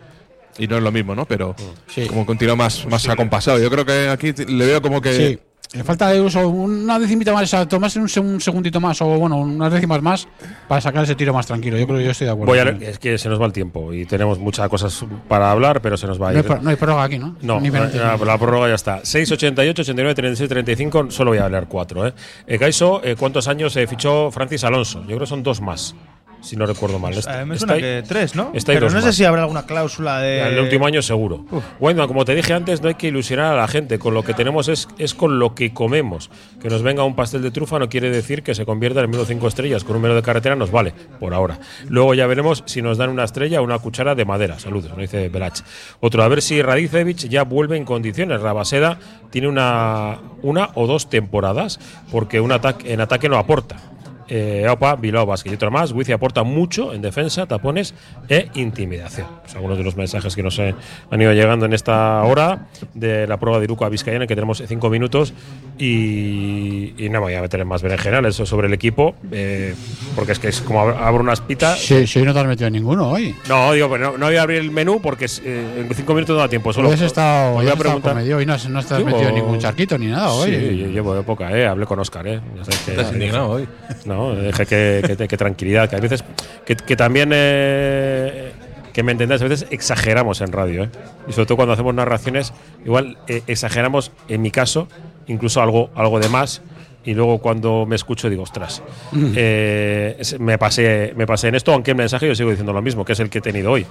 [0.58, 1.26] y no es lo mismo, ¿no?
[1.26, 1.56] Pero
[1.88, 2.08] Sí.
[2.08, 3.60] como un tiro más, más acompasado.
[3.60, 5.14] Yo creo que aquí le veo como que.
[5.14, 5.40] Sí.
[5.74, 9.06] Le falta de uso una decimita más, o tomarse un, seg- un segundito más, o
[9.06, 10.26] bueno, unas décimas más,
[10.66, 11.78] para sacar ese tiro más tranquilo.
[11.78, 12.52] Yo creo que yo estoy de acuerdo.
[12.54, 15.52] Voy a leer- es que se nos va el tiempo y tenemos muchas cosas para
[15.52, 16.48] hablar, pero se nos va a no, hay, ir.
[16.48, 17.36] pro- no hay prórroga aquí, ¿no?
[17.42, 19.02] No, Ni la, la- la prórroga ya está.
[19.04, 21.12] 6, 88, 89, 36, 35.
[21.12, 22.08] Solo voy a hablar cuatro.
[22.08, 22.14] ¿eh?
[22.48, 25.02] Eh, Gaiso, eh, ¿cuántos años eh, fichó Francis Alonso?
[25.02, 25.96] Yo creo que son dos más,
[26.42, 27.14] si no recuerdo mal.
[27.14, 28.52] Está- me suena que tres, ¿no?
[28.54, 30.42] está Pero no sé si habrá alguna cláusula de.
[30.48, 31.46] El último año seguro.
[31.80, 34.00] Bueno, como te dije antes, no hay que ilusionar a la gente.
[34.00, 36.30] Con lo que tenemos es, es con lo que comemos.
[36.62, 39.12] Que nos venga un pastel de trufa no quiere decir que se convierta en el
[39.12, 39.84] menú cinco estrellas.
[39.84, 41.60] Con un menú de carretera nos vale, por ahora.
[41.90, 44.60] Luego ya veremos si nos dan una estrella o una cuchara de madera.
[44.60, 45.60] Saludos, nos dice Belach.
[46.00, 48.42] Otro, a ver si Radicevic ya vuelve en condiciones.
[48.42, 49.00] Rabaseda
[49.32, 51.80] tiene una, una o dos temporadas
[52.12, 53.78] porque un ataque, en ataque no aporta.
[54.30, 55.92] Eh, Opa, Bilbao Basket y otro más.
[55.92, 57.94] Wici aporta mucho en defensa, tapones
[58.30, 59.28] e intimidación.
[59.44, 63.38] Pues algunos de los mensajes que nos han ido llegando en esta hora de la
[63.38, 65.34] prueba de Iruko a Vizcayana, que tenemos cinco minutos.
[65.80, 69.74] Y, y no me voy a meter en más berenjenales sobre el equipo, eh,
[70.16, 71.80] porque es que es como ab- abro unas pitas.
[71.80, 73.36] Sí, sí, no te has metido en ninguno hoy.
[73.48, 76.14] No, digo, pero no, no voy a abrir el menú porque es, eh, en cinco
[76.14, 76.74] minutos no da tiempo.
[76.74, 78.18] Solo Hoy has estado, voy a preguntar.
[78.18, 80.50] hoy no, has- no estás metido en ningún charquito ni nada hoy.
[80.52, 81.66] Sí, yo llevo época, ¿eh?
[81.68, 82.42] Hablé con Oscar, ¿eh?
[82.58, 83.68] Ya sabes que- Estás indignado hoy.
[84.06, 86.24] No, dije que, que, que tranquilidad, que a veces.
[86.66, 87.32] Que, que también.
[87.34, 88.52] eh,
[88.98, 90.90] que me entendáis, a veces exageramos en radio, ¿eh?
[91.28, 92.52] Y sobre todo cuando hacemos narraciones,
[92.84, 94.88] igual eh, exageramos, en mi caso,
[95.28, 96.64] incluso algo, algo de más.
[97.06, 98.82] Y luego cuando me escucho digo, ostras,
[99.36, 103.06] eh, me, pasé, me pasé en esto, aunque el mensaje yo sigo diciendo lo mismo,
[103.06, 103.86] que es el que he tenido hoy.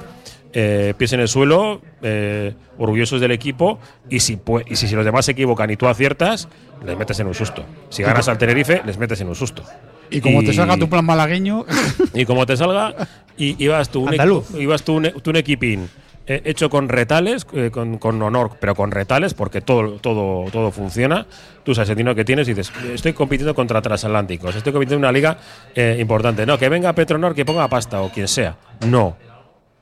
[0.53, 3.79] Eh, pies en el suelo, eh, orgullosos del equipo,
[4.11, 6.49] y si, y si, si los demás se equivocan y tú aciertas,
[6.85, 7.65] les metes en un susto.
[7.91, 9.63] Si ganas al Tenerife, les metes en un susto.
[10.11, 11.65] Y como te salga tu plan malagueño,
[12.15, 12.95] Y como te salga,
[13.37, 14.15] y ibas tú un,
[14.59, 15.89] ibas tú un, tú un equipín
[16.29, 20.73] eh, hecho con retales, eh, con, con honor, pero con retales, porque todo, todo, todo
[20.73, 21.27] funciona.
[21.63, 25.09] Tú sabes el dinero que tienes y dices, estoy compitiendo contra transatlánticos, estoy compitiendo en
[25.09, 25.39] una liga
[25.75, 26.45] eh, importante.
[26.45, 28.57] No, que venga Petronor, que ponga pasta o quien sea.
[28.85, 29.17] No,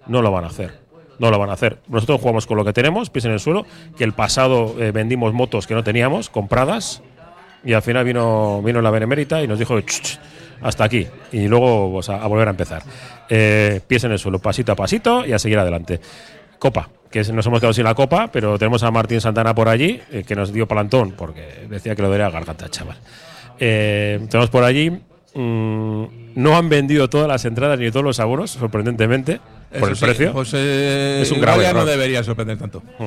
[0.07, 0.85] no lo van a hacer.
[1.19, 1.79] No lo van a hacer.
[1.89, 3.65] Nosotros jugamos con lo que tenemos, pies en el suelo,
[3.97, 7.03] que el pasado eh, vendimos motos que no teníamos, compradas,
[7.65, 10.19] y al final vino, vino la Benemérita y nos dijo "Ch, ch,
[10.63, 11.07] hasta aquí.
[11.33, 12.83] Y luego pues, a, a volver a empezar.
[13.29, 16.01] Eh, pies en el suelo, pasito a pasito y a seguir adelante.
[16.59, 20.01] Copa, que nos hemos quedado sin la copa, pero tenemos a Martín Santana por allí,
[20.11, 22.97] eh, que nos dio palantón, porque decía que lo daría a garganta, chaval.
[23.59, 24.91] Eh, tenemos por allí.
[25.35, 26.05] mm,
[26.37, 29.41] no han vendido todas las entradas ni todos los abonos, sorprendentemente,
[29.79, 30.33] por el sí, precio.
[30.33, 31.91] Pues eh, es un grave ya no error.
[31.91, 32.83] debería sorprender tanto.
[32.99, 33.05] Mm.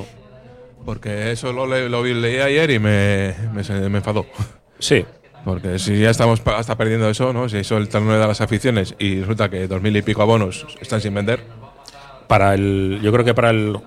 [0.88, 4.26] Porque eso lo, le- lo leí ayer y me, me, me enfadó.
[4.80, 5.06] Sí.
[5.44, 7.50] Porque si ya estamos hasta perdiendo eso, ¿no?
[7.50, 10.66] Si eso el torneo de las aficiones y resulta que dos mil y pico abonos
[10.80, 11.44] están sin vender.
[12.30, 13.78] Para el, yo creo que para el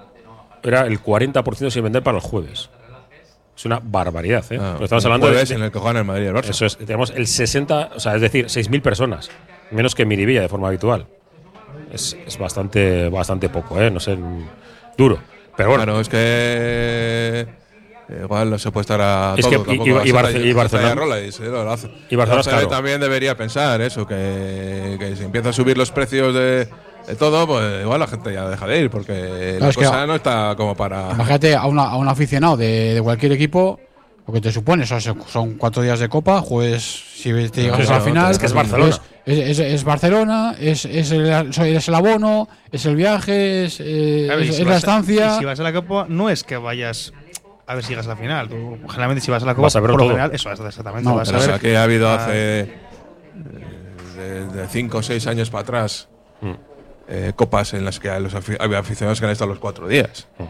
[0.63, 2.69] era el 40% sin vender para el jueves.
[3.57, 4.59] Es una barbaridad, ¿eh?
[4.61, 6.51] Ah, estamos hablando de, jueves en el que juegan el Madrid y el Barça.
[6.51, 9.31] Eso es, tenemos el 60, o sea, es decir, 6.000 personas,
[9.71, 11.07] menos que en Miribilla de forma habitual.
[11.91, 13.91] Es, es bastante, bastante poco, ¿eh?
[13.91, 14.19] No sé,
[14.99, 15.19] duro.
[15.61, 17.47] Pero bueno, Claro, es que eh,
[18.23, 19.51] igual no se puede estar a Es todo.
[19.51, 21.91] que y- tampoco y- a y ser Barce- ahí- y Barcelona- y se lo hace.
[22.09, 26.67] y Barcelona también debería pensar eso, que, que si empieza a subir los precios de,
[27.07, 30.15] de todo, pues igual la gente ya deja de ir, porque la que cosa no
[30.15, 31.11] está como para…
[31.13, 33.79] imagínate a, una- a un aficionado de, de cualquier equipo,
[34.27, 36.83] lo que te supone son, son cuatro días de copa, jueves
[37.16, 38.31] si te llegas Sí, a la no, final.
[38.31, 38.97] es que es Barcelona.
[39.27, 44.25] Es, es- es Barcelona, es, es el, es el abono, es el viaje, es, eh,
[44.27, 45.37] Claro, y es- si es la a- estancia.
[45.37, 47.12] y si vas a la Copa, no es que vayas
[47.66, 48.49] a ver si llegas a la final.
[48.49, 50.11] Tú, generalmente, si vas a la Copa, Vas a ver por lo todo.
[50.14, 51.09] general, eso es exactamente.
[51.09, 52.75] No, vas a Pero, o ver sea, que ha habido hace eh,
[54.16, 56.09] de, de cinco o seis años para atrás
[56.43, 56.53] Mm.
[57.09, 60.27] eh, copas en las que los aficionados que han estado los cuatro días.
[60.39, 60.45] Mm.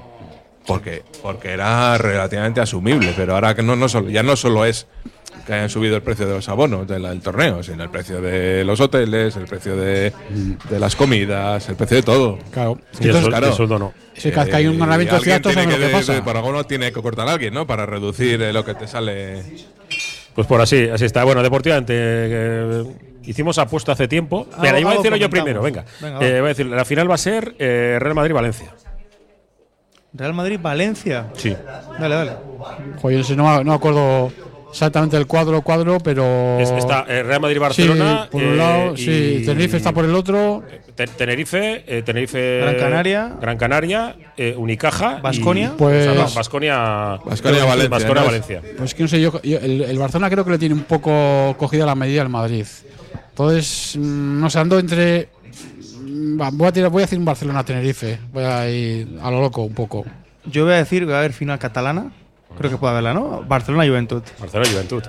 [0.72, 4.86] Porque, porque era relativamente asumible, pero ahora que no, no solo, ya no solo es
[5.46, 8.64] que hayan subido el precio de los abonos del, del torneo, sino el precio de
[8.64, 10.12] los hoteles, el precio de,
[10.68, 12.38] de las comidas, el precio de todo.
[12.50, 12.78] Claro.
[13.00, 13.94] el, Entonces, y el sueldo no.
[14.14, 16.24] es que que hay un Eh, cierto, tiene ¿sabes lo que que pasa?
[16.24, 17.66] Por alguno tiene que cortar a alguien, ¿no?
[17.66, 19.42] Para reducir eh, lo que te sale.
[20.34, 21.24] Pues por así, así está.
[21.24, 22.84] Bueno, deportivamente eh,
[23.24, 24.46] hicimos apuesta hace tiempo.
[24.60, 25.84] Mira, iba a decirlo yo primero, venga.
[26.00, 26.26] Venga, va.
[26.26, 28.72] Eh, voy a decir, la final va a ser eh, Real Madrid-Valencia.
[30.12, 31.26] Real Madrid-Valencia.
[31.36, 31.56] Sí.
[31.98, 32.32] Dale, dale.
[33.00, 34.32] Joder, no, sé, no acuerdo
[34.70, 36.58] exactamente el cuadro cuadro, pero.
[36.58, 38.22] Es- está eh, Real Madrid-Barcelona.
[38.24, 40.62] Sí, por un eh, lado, y- sí, Tenerife está por el otro.
[40.94, 42.58] Te- Tenerife, eh, Tenerife.
[42.60, 43.32] Gran Canaria.
[43.40, 45.20] Gran Canaria, eh, Unicaja.
[45.22, 45.72] Baskonia.
[45.78, 46.76] Pues- o sea, no, Baskonia.
[47.24, 48.26] Baskonia-Valencia, Baskonia, ¿no?
[48.26, 48.62] Valencia.
[48.76, 51.54] Pues que no sé, yo, yo- el, el Barcelona creo que le tiene un poco
[51.56, 52.66] cogida la medida al Madrid.
[53.30, 55.28] Entonces, mm, no sé, ando entre.
[56.10, 58.18] Mm, va, Voy a, tirar, voy a decir un Barcelona-Tenerife.
[58.32, 60.04] Voy a ir a lo loco un poco.
[60.44, 62.10] Yo voy a decir que va a haber final catalana.
[62.58, 63.42] Creo que puede haberla, ¿no?
[63.46, 64.22] Barcelona-Juventud.
[64.38, 65.02] Barcelona-Juventud.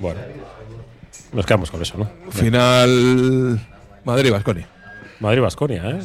[0.00, 0.20] Bueno.
[1.32, 2.08] Nos quedamos con eso, ¿no?
[2.30, 3.60] Final
[4.04, 4.66] Madrid-Basconia.
[5.20, 5.98] Madrid-Baskonia, ¿eh?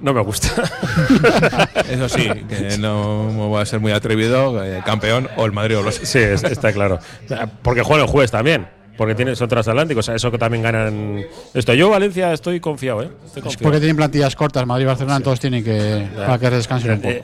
[0.00, 0.48] No me gusta.
[1.88, 5.82] Eso sí, que no va a ser muy atrevido, eh, campeón o el Madrid o
[5.82, 5.94] los.
[5.94, 6.98] Sí, es- está claro.
[7.62, 8.66] Porque juegan el jueves también.
[8.96, 11.24] Porque tienen, son transatlánticos, o sea, eso que también ganan.
[11.52, 13.08] Esto, yo Valencia estoy confiado, ¿eh?
[13.24, 13.62] Estoy Es confiado.
[13.62, 16.06] porque tienen plantillas cortas, Madrid y Barcelona, entonces tienen que.
[16.16, 17.08] para que descansen un poco.
[17.12, 17.22] Eh,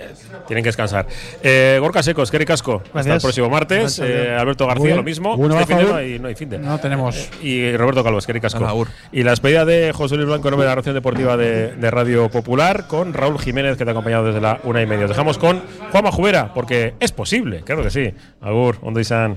[0.48, 1.06] tienen que descansar.
[1.42, 2.82] Eh, Gorka Secos, Kerry Casco.
[2.92, 4.00] Hasta el próximo martes.
[4.02, 4.34] Eh.
[4.36, 5.34] Alberto García, lo mismo.
[5.60, 6.58] Este de no hay, no hay fin de.
[6.58, 7.28] No tenemos.
[7.42, 8.86] Y Roberto Calvo, Kerry Casco.
[9.12, 11.90] Y la despedida de José Luis Blanco en nombre de la narración deportiva de, de
[11.90, 15.04] Radio Popular con Raúl Jiménez, que te ha acompañado desde la una y media.
[15.04, 15.62] Os dejamos con
[15.92, 18.12] Juanma Jubera, porque es posible, claro que sí.
[18.40, 19.36] Agur, Ondo Isan.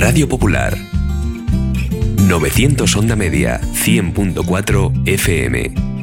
[0.00, 0.78] Radio Popular.
[2.28, 5.97] 900 Onda Media, 100.4 FM.